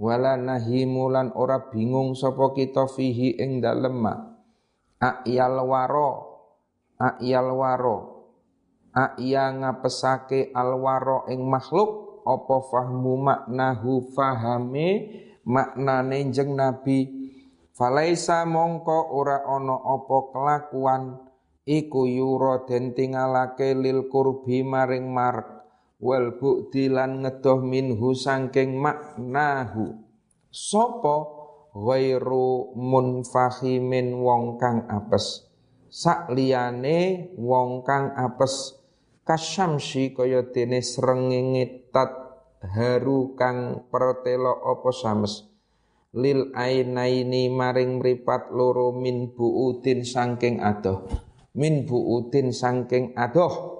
Wala 0.00 0.34
nahimulan 0.40 1.36
ora 1.36 1.68
bingung 1.68 2.16
sapa 2.16 2.56
kita 2.56 2.88
fihi 2.88 3.36
ing 3.36 3.60
dalem 3.60 3.96
ma. 4.00 4.14
Ayal 5.00 5.60
waro 5.64 6.30
ayal 7.00 7.56
waro. 7.56 7.98
Aya 8.92 9.54
ngapesake 9.54 10.52
alwaro 10.52 11.24
ing 11.30 11.40
makhluk 11.46 12.20
apa 12.26 12.56
fahmu 12.68 13.14
maknahu 13.22 14.12
fahame 14.12 14.88
maknane 15.46 16.28
jeng 16.34 16.52
nabi? 16.58 17.08
Falaisa 17.70 18.44
mongko 18.44 19.14
ora 19.14 19.40
ana 19.46 19.78
apa 19.78 20.16
kelakuan 20.34 21.16
iku 21.70 22.02
yura 22.10 22.66
den 22.66 22.98
tingalake 22.98 23.78
lil 23.78 24.10
kurbi 24.10 24.66
maring 24.66 25.06
marek 25.06 25.46
wal 26.02 26.34
bu'di 26.34 26.90
lan 26.90 27.22
ngedoh 27.22 27.62
minhu 27.62 28.10
sangking 28.10 28.74
maknahu. 28.74 30.02
Sapa 30.50 31.16
ghairu 31.70 32.74
munfahimin 32.74 34.18
wong 34.18 34.58
kang 34.58 34.90
apes. 34.90 35.46
Sak 35.86 36.34
liyane 36.34 37.30
wong 37.38 37.86
kang 37.86 38.10
apes. 38.18 38.74
Kasyamsi 39.22 40.10
kaya 40.10 40.42
dene 40.50 40.82
srengenge 40.82 41.86
tat 41.94 42.10
haru 42.66 43.38
kang 43.38 43.86
pertelo 43.86 44.58
apa 44.66 44.90
sames. 44.90 45.46
Lil 46.10 46.50
ainaini 46.58 47.46
maring 47.46 48.02
mripat 48.02 48.50
loro 48.50 48.90
min 48.90 49.30
buutin 49.30 50.02
sangking 50.02 50.58
adoh 50.58 51.29
min 51.60 51.84
buutin 51.84 52.56
sangking 52.56 53.12
adoh 53.12 53.76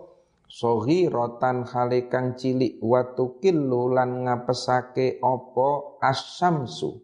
Sohi 0.50 1.06
rotan 1.06 1.62
kang 2.10 2.34
cilik 2.34 2.82
watukil 2.82 3.54
lulan 3.54 4.26
ngapesake 4.26 5.22
opo 5.22 5.94
asamsu 6.02 6.98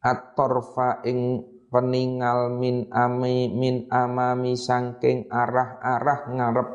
atorfa 0.00 1.04
ing 1.04 1.44
peninggal 1.68 2.56
min 2.56 2.88
ami 2.88 3.52
min 3.52 3.84
amami 3.92 4.56
sangking 4.56 5.28
arah-arah 5.28 6.20
ngarep. 6.32 6.68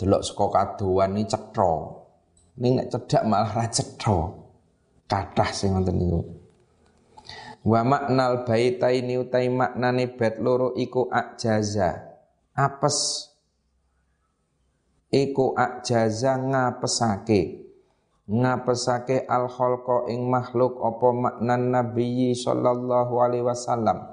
Delok 0.00 0.24
saka 0.24 0.46
kaduan 0.56 1.12
ni 1.12 1.28
cetha. 1.28 1.72
Ning 2.64 2.80
nek 2.80 2.88
cedak 2.88 3.28
malah 3.28 3.52
ra 3.52 3.68
cetha. 3.68 4.18
Kathah 5.04 5.50
sing 5.52 5.76
niku 5.76 6.37
wa 7.68 7.80
maknal 7.84 8.48
baitaini 8.48 9.20
utai 9.20 9.52
maknane 9.52 10.16
bet 10.16 10.40
loro 10.40 10.72
iku 10.72 11.12
ajaza 11.12 12.16
apes. 12.56 13.28
Iku 15.08 15.56
akjaza 15.56 16.36
ngapesake. 16.36 17.40
Ngapesake 18.28 19.24
al 19.24 19.48
khalqa 19.48 20.04
ing 20.12 20.28
makhluk 20.28 20.84
apa 20.84 21.08
maknan 21.16 21.72
nabiyyi 21.72 22.36
sallallahu 22.36 23.24
alaihi 23.24 23.44
wasallam. 23.44 24.04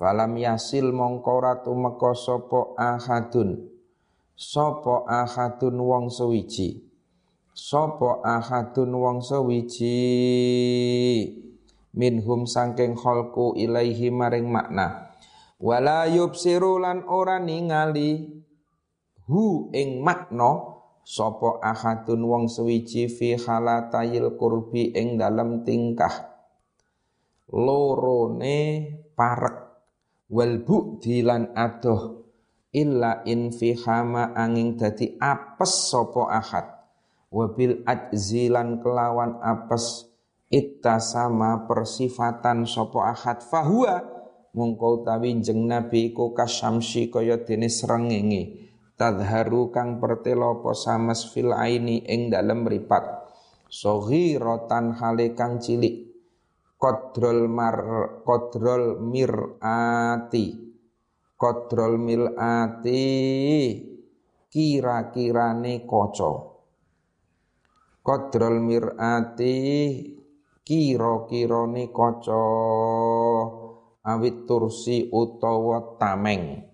Falam 0.00 0.32
yasil 0.40 0.88
mongko 0.96 1.44
ratu 1.44 1.76
meka 1.76 2.16
sapa 2.16 2.72
ahadun. 2.80 3.68
Sapa 4.32 5.04
ahadun 5.04 5.76
wong 5.76 6.08
sewiji 6.08 6.84
sapa 7.54 8.18
ahadun 8.26 8.90
wong 8.98 9.22
sewiji 9.22 9.94
minhum 11.94 12.44
sangking 12.44 12.98
khalqu 12.98 13.54
ilaihi 13.54 14.10
maring 14.10 14.50
makna. 14.50 15.14
Wala 15.62 16.10
yubsiru 16.10 16.82
lan 16.82 17.06
ora 17.06 17.38
ningali 17.38 18.42
hu 19.30 19.70
ing 19.70 20.02
makna 20.02 20.74
sapa 21.06 21.62
ahadun 21.62 22.26
wong 22.26 22.44
sewiji 22.50 23.06
fi 23.06 23.38
halatayil 23.38 24.34
kurbi 24.34 24.92
ing 24.92 25.16
dalam 25.16 25.62
tingkah. 25.62 26.34
Lorone 27.54 28.58
parek 29.14 29.56
wal 30.32 30.66
dilan 30.98 31.54
adoh 31.54 32.26
illa 32.74 33.22
in 33.22 33.54
fi 33.54 33.78
hama 33.78 34.34
angin 34.34 34.74
dadi 34.74 35.14
apes 35.22 35.94
sapa 35.94 36.34
ahad. 36.34 36.66
Wabil 37.34 37.82
ajzilan 37.86 38.78
kelawan 38.78 39.42
apes 39.42 40.13
itta 40.54 41.02
sama 41.02 41.66
persifatan 41.66 42.62
sapa 42.62 43.10
ahad 43.10 43.42
fahuwa 43.42 44.06
mungkau 44.54 45.02
tawi 45.02 45.42
jeng 45.42 45.66
nabi 45.66 46.14
iku 46.14 46.30
kasyamsi 46.30 47.10
kaya 47.10 47.42
dene 47.42 47.66
srengenge. 47.66 48.62
Tadharu 48.94 49.74
kang 49.74 49.98
pertelo 49.98 50.62
apa 50.62 50.70
sames 50.70 51.26
fil 51.34 51.50
aini 51.50 52.06
ing 52.06 52.30
dalem 52.30 52.62
mripat. 52.62 53.26
Rotan 54.38 54.94
hale 54.94 55.34
kang 55.34 55.58
cilik. 55.58 56.14
Kodrol 56.78 57.50
mar 57.50 57.76
kodrol 58.22 59.02
mirati. 59.02 60.46
Kodrol 61.34 61.98
milati 61.98 63.02
kira-kirane 64.46 65.82
kaca. 65.82 66.32
Kodrol 67.98 68.62
mirati 68.62 69.58
kira-kirane 70.64 71.92
kaca 71.92 72.40
awit 74.00 74.48
tursi 74.48 75.12
utawa 75.12 76.00
tameng. 76.00 76.64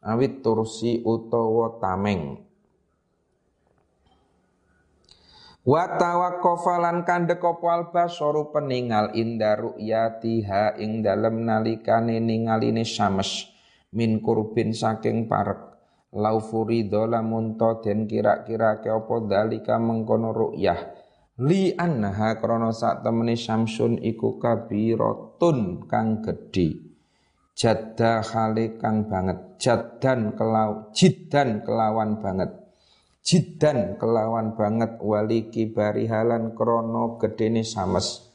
Awit 0.00 0.40
tursi 0.40 1.04
utawa 1.04 1.76
tameng. 1.76 2.40
Wa 5.60 6.00
tawaqqafa 6.00 6.80
lan 6.80 7.04
kandhek 7.04 7.44
apa 7.44 7.66
albasaru? 7.68 8.48
Peningal 8.48 9.12
inda 9.12 9.60
ru'yatiha 9.60 10.80
ing 10.80 11.04
dalem 11.04 11.44
nalikane 11.44 12.16
ningaline 12.16 12.88
syams 12.88 13.52
min 13.92 14.24
kurbin 14.24 14.72
saking 14.72 15.28
parek. 15.28 15.60
Lau 16.16 16.40
furido 16.40 17.04
lamun 17.04 17.60
to 17.60 17.84
den 17.84 18.08
kira-kira 18.08 18.80
ke 18.80 18.88
apa 18.88 19.14
dalika 19.28 19.76
mengkono 19.76 20.32
ru'yah 20.32 20.80
li 21.40 21.72
annaha 21.72 22.36
krana 22.36 22.68
sak 22.68 23.00
temene 23.00 23.32
syamsun 23.32 23.96
iku 24.04 24.36
kabiratun 24.36 25.88
kang 25.88 26.20
gedhe. 26.20 26.76
Jadda 27.56 28.20
khali 28.20 28.76
kang 28.76 29.08
banget. 29.08 29.56
Jaddan 29.56 30.36
kelau 30.36 30.92
jiddan 30.92 31.64
kelawan 31.64 32.20
banget. 32.20 32.52
Jiddan 33.24 33.96
kelawan 33.96 34.52
banget. 34.52 35.00
Wali 35.00 35.48
kibari 35.48 36.04
halan 36.08 36.52
krono 36.52 37.16
gedene 37.16 37.64
sames. 37.64 38.28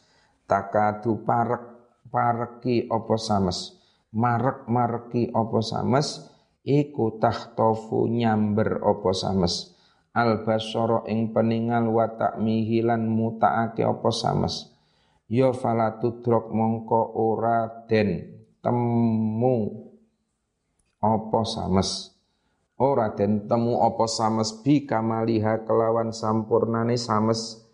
Takadu 0.50 1.22
parek 1.26 1.64
pareki 2.10 2.90
opo 2.90 3.18
sames? 3.22 3.78
Marek 4.18 4.66
mareki 4.66 5.30
opo 5.30 5.62
sames? 5.62 6.26
Iku 6.66 7.22
tahtofu 7.22 8.10
nyamber 8.10 8.82
opo 8.82 9.14
sames 9.14 9.75
al 10.16 10.48
basara 10.48 11.04
ing 11.12 11.36
peningal 11.36 11.92
wa 11.92 12.08
takmihilan 12.16 13.04
mutaake 13.04 13.84
opo 13.84 14.16
sames? 14.16 14.72
Ya 15.28 15.52
mongko 15.52 17.02
ora 17.20 17.84
den 17.92 18.40
temu 18.64 19.92
apa 21.04 21.42
sames. 21.44 22.16
Ora 22.80 23.12
den 23.12 23.50
temu 23.52 23.84
apa 23.84 24.08
sames 24.08 24.64
bi 24.64 24.88
kamaliha 24.88 25.68
kelawan 25.68 26.16
sampurnane 26.16 26.96
sames. 26.96 27.68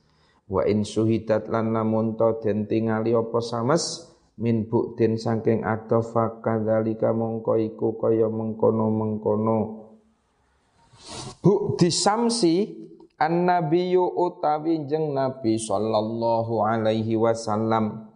Wa 0.50 0.66
in 0.66 0.84
suhidat 0.84 1.48
lan 1.48 1.72
to 2.18 2.42
den 2.42 2.66
tingali 2.66 3.14
apa 3.16 3.40
sames 3.40 4.10
min 4.42 4.66
buktin 4.66 5.22
saking 5.22 5.62
adofa 5.62 6.42
kadzalika 6.42 7.14
mongko 7.14 7.62
iku 7.62 7.96
kaya 8.00 8.26
mengkono-mengkono 8.26 9.81
bukti 11.42 11.90
samsi 11.90 12.70
an 13.22 13.46
nabiyyu 13.46 14.06
utawi 14.06 14.86
jeng 14.90 15.14
nabi 15.14 15.58
sallallahu 15.58 16.66
alaihi 16.66 17.18
wasallam 17.18 18.12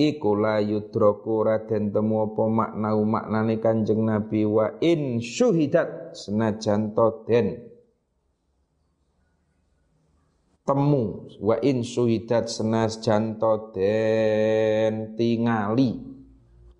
iku 0.00 0.32
la 0.32 0.64
yudraku 0.64 1.44
raden 1.44 1.92
temu 1.92 2.24
apa 2.24 2.44
maknau 2.48 3.04
maknane 3.04 3.60
Kanjeng 3.60 4.08
Nabi 4.08 4.48
wa 4.48 4.80
in 4.80 5.20
syuhidat 5.20 6.16
senajan 6.16 6.96
to 6.96 7.20
den. 7.28 7.60
Temu 10.64 11.28
wa 11.44 11.56
in 11.60 11.84
syuhidat 11.84 12.48
senajan 12.48 13.36
to 13.36 13.76
den 13.76 15.12
tingali 15.20 16.00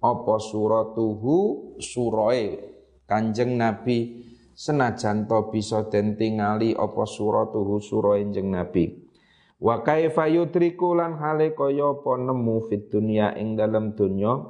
apa 0.00 0.34
suratuhu 0.40 1.36
suroe 1.76 2.56
Kanjeng 3.04 3.60
Nabi 3.60 4.19
senajan 4.60 5.24
to 5.24 5.48
bisa 5.48 5.88
den 5.88 6.20
tingali 6.20 6.76
apa 6.76 7.08
suratuhu 7.08 7.80
suroe 7.80 8.20
Kanjeng 8.20 8.52
Nabi 8.52 9.08
Wa 9.56 9.80
kaifa 9.80 10.28
yudriku 10.28 10.96
lan 10.96 11.16
hale 11.20 11.56
kaya 11.56 11.96
apa 11.96 12.16
nemu 12.16 12.68
fit 12.68 12.92
dunya 12.92 13.32
ing 13.36 13.60
dalam 13.60 13.92
dunya 13.92 14.40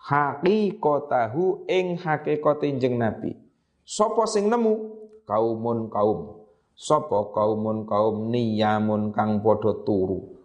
haqiqatahu 0.00 1.64
ing 1.64 1.96
hakikate 1.96 2.68
jeneng 2.76 3.00
Nabi. 3.00 3.40
Sopo 3.88 4.28
sing 4.28 4.52
nemu? 4.52 5.00
Kaumun 5.24 5.88
kaum. 5.88 6.40
sapa 6.80 7.36
kaumun 7.36 7.84
kaum 7.84 8.32
niyamun 8.32 9.12
kang 9.12 9.44
padha 9.44 9.84
turu 9.84 10.40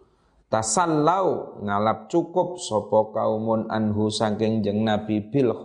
tasallau 0.52 1.64
ngalap 1.64 2.12
cukup 2.12 2.60
sapa 2.60 3.16
kaumun 3.16 3.72
anhu 3.72 4.12
saking 4.12 4.60
jeng 4.60 4.84
nabi 4.84 5.24
bil 5.24 5.56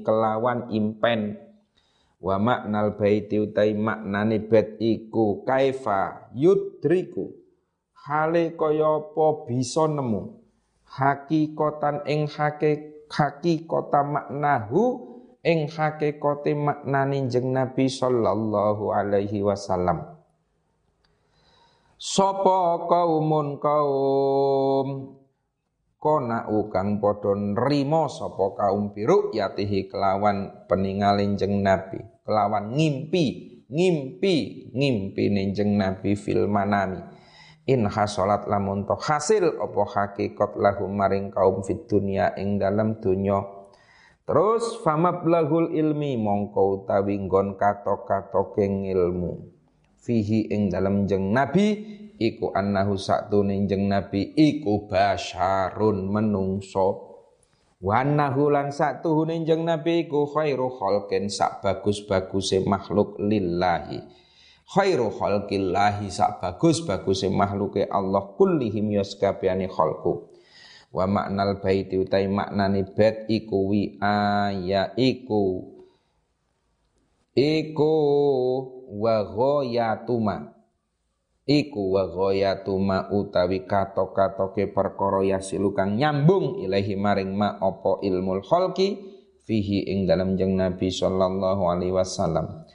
kelawan 0.00 0.64
impen 0.72 1.36
wa 2.18 2.36
maknal 2.38 2.98
baiti 2.98 3.38
utai 3.38 3.74
maknane 3.74 4.42
bet 4.42 4.78
iku 4.82 5.42
kaifa 5.46 6.30
yudriku. 6.34 7.34
Hale 8.08 8.56
kaya 8.56 9.12
bisa 9.44 9.84
nemu? 9.84 10.40
Hakikatan 10.88 12.08
ing 12.08 12.24
hakik 12.30 13.68
kota 13.68 14.00
maknahu 14.00 14.84
ing 15.44 15.68
hakikate 15.68 16.56
maknane 16.56 17.28
jeng 17.28 17.52
Nabi 17.52 17.90
sallallahu 17.90 18.96
alaihi 18.96 19.44
wasallam. 19.44 20.16
Sopo 21.98 22.86
kaumun 22.88 23.58
kaum 23.58 25.17
kona 25.98 26.46
ukang 26.46 27.02
padha 27.02 27.34
nrimo 27.34 28.06
sapa 28.06 28.54
kaum 28.54 28.94
biru 28.94 29.34
yatihi 29.34 29.90
kelawan 29.90 30.66
peningalin 30.70 31.34
jeng 31.34 31.60
Nabi. 31.60 31.98
Kelawan 32.22 32.72
ngimpi 32.78 33.26
ngimpi 33.66 34.36
ngimpi 34.70 35.24
jeng 35.52 35.74
Nabi 35.74 36.14
fil 36.14 36.46
manami. 36.46 37.02
In 37.68 37.84
hasolat 37.84 38.48
lamun 38.48 38.88
to 38.88 38.96
hasil 38.96 39.60
apa 39.60 39.82
hakikat 39.84 40.56
lahum 40.56 40.88
maring 40.96 41.28
kaum 41.28 41.60
fit 41.60 41.84
dunya 41.84 42.32
ing 42.40 42.56
dalam 42.56 42.96
dunya. 42.96 43.44
Terus 44.24 44.80
famablahul 44.80 45.76
ilmi 45.76 46.16
mongko 46.16 46.84
utawi 46.84 47.20
nggon 47.20 47.60
katok-katoke 47.60 48.64
ilmu. 48.64 49.52
Fihi 50.00 50.48
ing 50.48 50.72
dalam 50.72 51.04
jeng 51.04 51.34
nabi 51.34 51.68
iku 52.18 52.50
annahu 52.50 52.98
saktune 52.98 53.54
jeng 53.70 53.86
nabi 53.86 54.34
iku 54.34 54.90
basyarun 54.90 56.10
menungso. 56.10 57.06
Wa 57.78 58.02
annahu 58.02 58.50
lan 58.50 58.74
saktuhune 58.74 59.46
jeng 59.46 59.62
nabi 59.62 60.04
iku 60.04 60.26
khairu 60.26 60.66
khalqin 60.66 61.30
sak 61.30 61.62
bagus-baguse 61.62 62.66
makhluk 62.66 63.14
lillahi. 63.22 64.02
Khairu 64.68 65.14
khalqillahi 65.14 66.10
sak 66.10 66.42
bagus-baguse 66.42 67.30
makhluke 67.30 67.86
Allah 67.86 68.34
kullihim 68.34 68.98
yaskabiyani 68.98 69.70
khalqu. 69.70 70.28
Wa 70.90 71.06
maknal 71.06 71.62
baiti 71.62 72.02
utai 72.02 72.26
maknane 72.26 72.82
bait 72.92 73.30
iku 73.30 73.70
wi 73.70 73.96
aya 74.02 74.90
iku 74.98 75.78
iku 77.38 77.94
wa 78.98 79.22
ghayatuma 79.22 80.57
iku 81.48 81.96
wa 81.96 82.04
ghayatuma 82.12 83.08
utawi 83.08 83.64
katok-katoke 83.64 84.68
perkara 84.68 85.24
yasilu 85.24 85.72
kang 85.72 85.96
nyambung 85.96 86.60
ilahi 86.60 86.92
maring 86.92 87.32
ma 87.32 87.56
apa 87.56 88.04
ilmul 88.04 88.44
khalqi 88.44 89.00
fihi 89.48 89.88
ing 89.88 90.04
dalam 90.04 90.36
jeng 90.36 90.60
Nabi 90.60 90.92
sallallahu 90.92 91.72
alaihi 91.72 91.96
wasallam. 91.96 92.68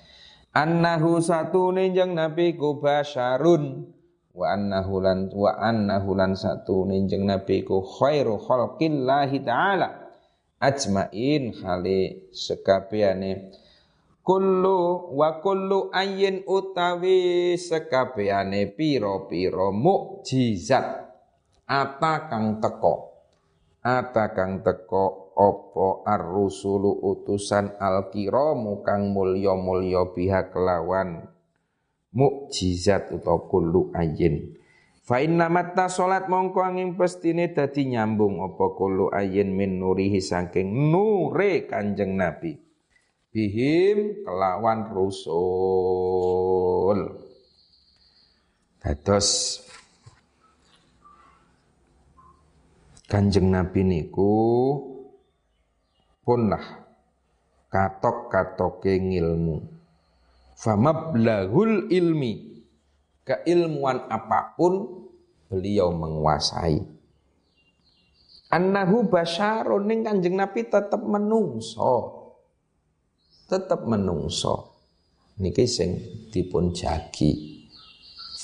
Annahu 0.58 1.22
satune 1.22 1.94
jeng 1.94 2.18
Nabi 2.18 2.58
ku 2.58 2.82
basyarun 2.82 3.94
wa 4.34 4.50
annahu 4.50 4.98
lan 4.98 5.30
wa 5.30 5.54
annahu 5.62 6.18
lan 6.18 6.34
satu 6.34 6.90
ninjeng 6.90 7.30
nabi 7.30 7.62
ku 7.62 7.86
khairu 7.86 8.42
khalqillahi 8.42 9.46
taala. 9.46 10.10
Ajmain 10.58 11.54
khali 11.54 12.32
sekabiane 12.34 13.54
kullu 14.24 15.12
wa 15.14 15.44
kullu 15.44 15.92
ayin 15.92 16.48
utawi 16.48 17.54
sekabiane 17.60 18.72
piro-piro 18.72 19.76
mukjizat. 19.76 21.12
Apa 21.68 22.32
kang 22.32 22.64
teko? 22.64 22.96
Apa 23.84 24.32
kang 24.32 24.64
teko? 24.64 25.22
Opo 25.34 26.06
ar-rusulu 26.06 26.94
utusan 27.10 27.74
al-kiramu 27.82 28.86
kang 28.86 29.10
mulya-mulya 29.10 30.14
biha 30.14 30.54
kelawan 30.54 31.26
mukjizat 32.14 33.10
utawa 33.10 33.50
kullu 33.50 33.90
ayin 33.98 34.54
Fa 35.04 35.20
inna 35.20 35.52
matta 35.52 35.92
salat 35.92 36.32
mongko 36.32 36.64
angin 36.64 36.96
pestine 36.96 37.52
dadi 37.52 37.92
nyambung 37.92 38.40
apa 38.40 38.72
kullu 38.72 39.12
ayin 39.12 39.52
min 39.52 39.76
nurihi 39.84 40.24
saking 40.24 40.94
nure 40.94 41.68
Kanjeng 41.68 42.16
Nabi. 42.16 42.56
Bihim 43.34 44.22
kelawan 44.22 44.94
rusul. 44.94 45.26
Dados 48.78 49.58
Kanjeng 53.10 53.50
Nabi 53.50 53.82
niku 53.82 54.38
punlah 56.22 56.86
katok-katoke 57.74 59.02
ngilmu 59.02 59.66
Famablahul 60.54 61.90
ilmi 61.90 62.64
keilmuan 63.28 64.08
apa 64.08 64.56
pun 64.56 65.04
beliau 65.52 65.92
menguasai. 65.92 66.80
Annahu 68.54 69.10
basyarun 69.10 69.90
ning 69.90 70.06
Kanjeng 70.06 70.40
Nabi 70.40 70.64
tetap 70.70 71.02
menungso. 71.02 72.23
Tetap 73.54 73.86
menungso. 73.86 74.82
Niki 75.38 75.70
sing 75.70 75.94
dipun 76.34 76.74
jagi. 76.74 77.62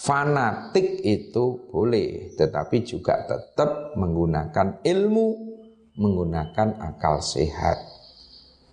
Fanatik 0.05 1.01
itu 1.01 1.65
boleh, 1.73 2.37
tetapi 2.37 2.85
juga 2.85 3.25
tetap 3.25 3.97
menggunakan 3.97 4.85
ilmu, 4.85 5.27
menggunakan 5.97 6.77
akal 6.77 7.25
sehat. 7.25 7.81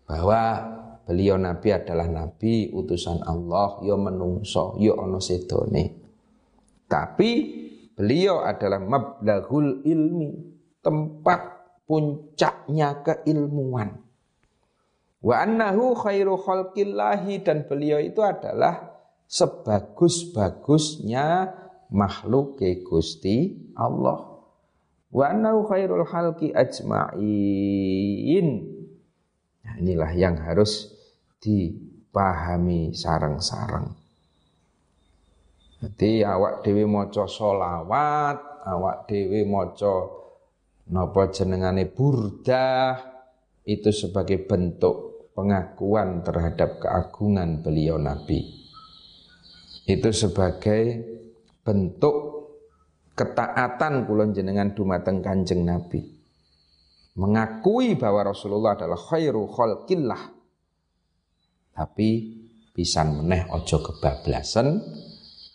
Bahwa 0.04 0.60
beliau 1.06 1.38
nabi 1.40 1.70
adalah 1.70 2.10
nabi 2.10 2.68
utusan 2.74 3.22
Allah 3.22 3.78
yo 3.86 3.94
ya 3.94 3.96
menungso 3.96 4.74
yo 4.82 4.98
ya 4.98 5.06
ono 5.06 5.22
sedone 5.22 5.84
tapi 6.90 7.30
beliau 7.94 8.42
adalah 8.42 8.82
mablaghul 8.82 9.86
ilmi 9.86 10.30
tempat 10.82 11.40
puncaknya 11.86 13.06
keilmuan 13.06 14.05
wa 15.26 15.42
annahu 15.42 15.98
khairu 15.98 16.38
khalqillahi 16.38 17.42
dan 17.42 17.66
beliau 17.66 17.98
itu 17.98 18.22
adalah 18.22 18.94
sebagus-bagusnya 19.26 21.50
makhluk 21.90 22.62
Gusti 22.86 23.58
Allah 23.74 24.38
wa 25.10 25.24
annahu 25.26 25.66
khairul 25.66 26.06
khalqi 26.06 26.54
ajma'in 26.54 28.46
nah, 29.66 29.74
inilah 29.82 30.14
yang 30.14 30.38
harus 30.38 30.94
dipahami 31.42 32.90
sarang-sarang. 32.90 33.94
Jadi 35.76 36.24
awak 36.24 36.64
dewi 36.64 36.88
moco 36.88 37.28
solawat, 37.28 38.64
awak 38.64 39.06
dewi 39.06 39.44
moco 39.44 40.24
nopo 40.90 41.20
jenengane 41.30 41.92
burdah 41.92 42.96
itu 43.68 43.92
sebagai 43.92 44.40
bentuk 44.46 45.05
pengakuan 45.36 46.24
terhadap 46.24 46.80
keagungan 46.80 47.60
beliau 47.60 48.00
Nabi. 48.00 48.40
Itu 49.84 50.10
sebagai 50.10 51.04
bentuk 51.60 52.16
ketaatan 53.12 54.08
kulon 54.08 54.32
jenengan 54.32 54.72
dumateng 54.72 55.20
kanjeng 55.20 55.62
Nabi. 55.68 56.00
Mengakui 57.16 57.94
bahwa 57.94 58.32
Rasulullah 58.32 58.76
adalah 58.76 58.96
khairu 58.96 59.48
khalqillah 59.48 60.36
tapi 61.76 62.08
pisan 62.72 63.20
meneh 63.20 63.44
ojo 63.52 63.84
kebablasan 63.84 64.80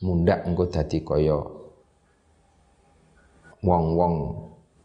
mundak 0.05 0.45
engko 0.45 0.69
dadi 0.69 1.01
kaya 1.01 1.37
wong-wong 3.61 4.13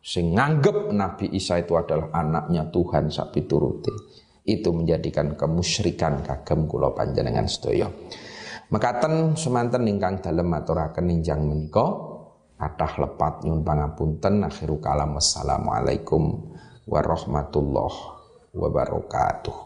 sing 0.00 0.32
nganggep 0.32 0.92
Nabi 0.96 1.32
Isa 1.36 1.60
itu 1.60 1.76
adalah 1.76 2.12
anaknya 2.12 2.68
Tuhan 2.72 3.12
sapi 3.12 3.44
turuti 3.44 3.92
itu 4.46 4.70
menjadikan 4.70 5.34
kemusyrikan 5.34 6.22
kagem 6.22 6.70
kula 6.70 6.94
panjenengan 6.94 7.50
sedaya. 7.50 7.90
Mekaten 8.70 9.34
semanten 9.34 9.86
ingkang 9.90 10.22
dalem 10.22 10.54
aturaken 10.54 11.06
ninjang 11.10 11.42
menika 11.42 11.86
kathah 12.54 12.94
lepat 13.02 13.42
nyun 13.42 13.66
pangapunten. 13.66 14.46
Akhiru 14.46 14.78
kalam. 14.78 15.18
Wassalamualaikum 15.18 16.54
warahmatullahi 16.86 17.98
wabarakatuh 18.54 19.65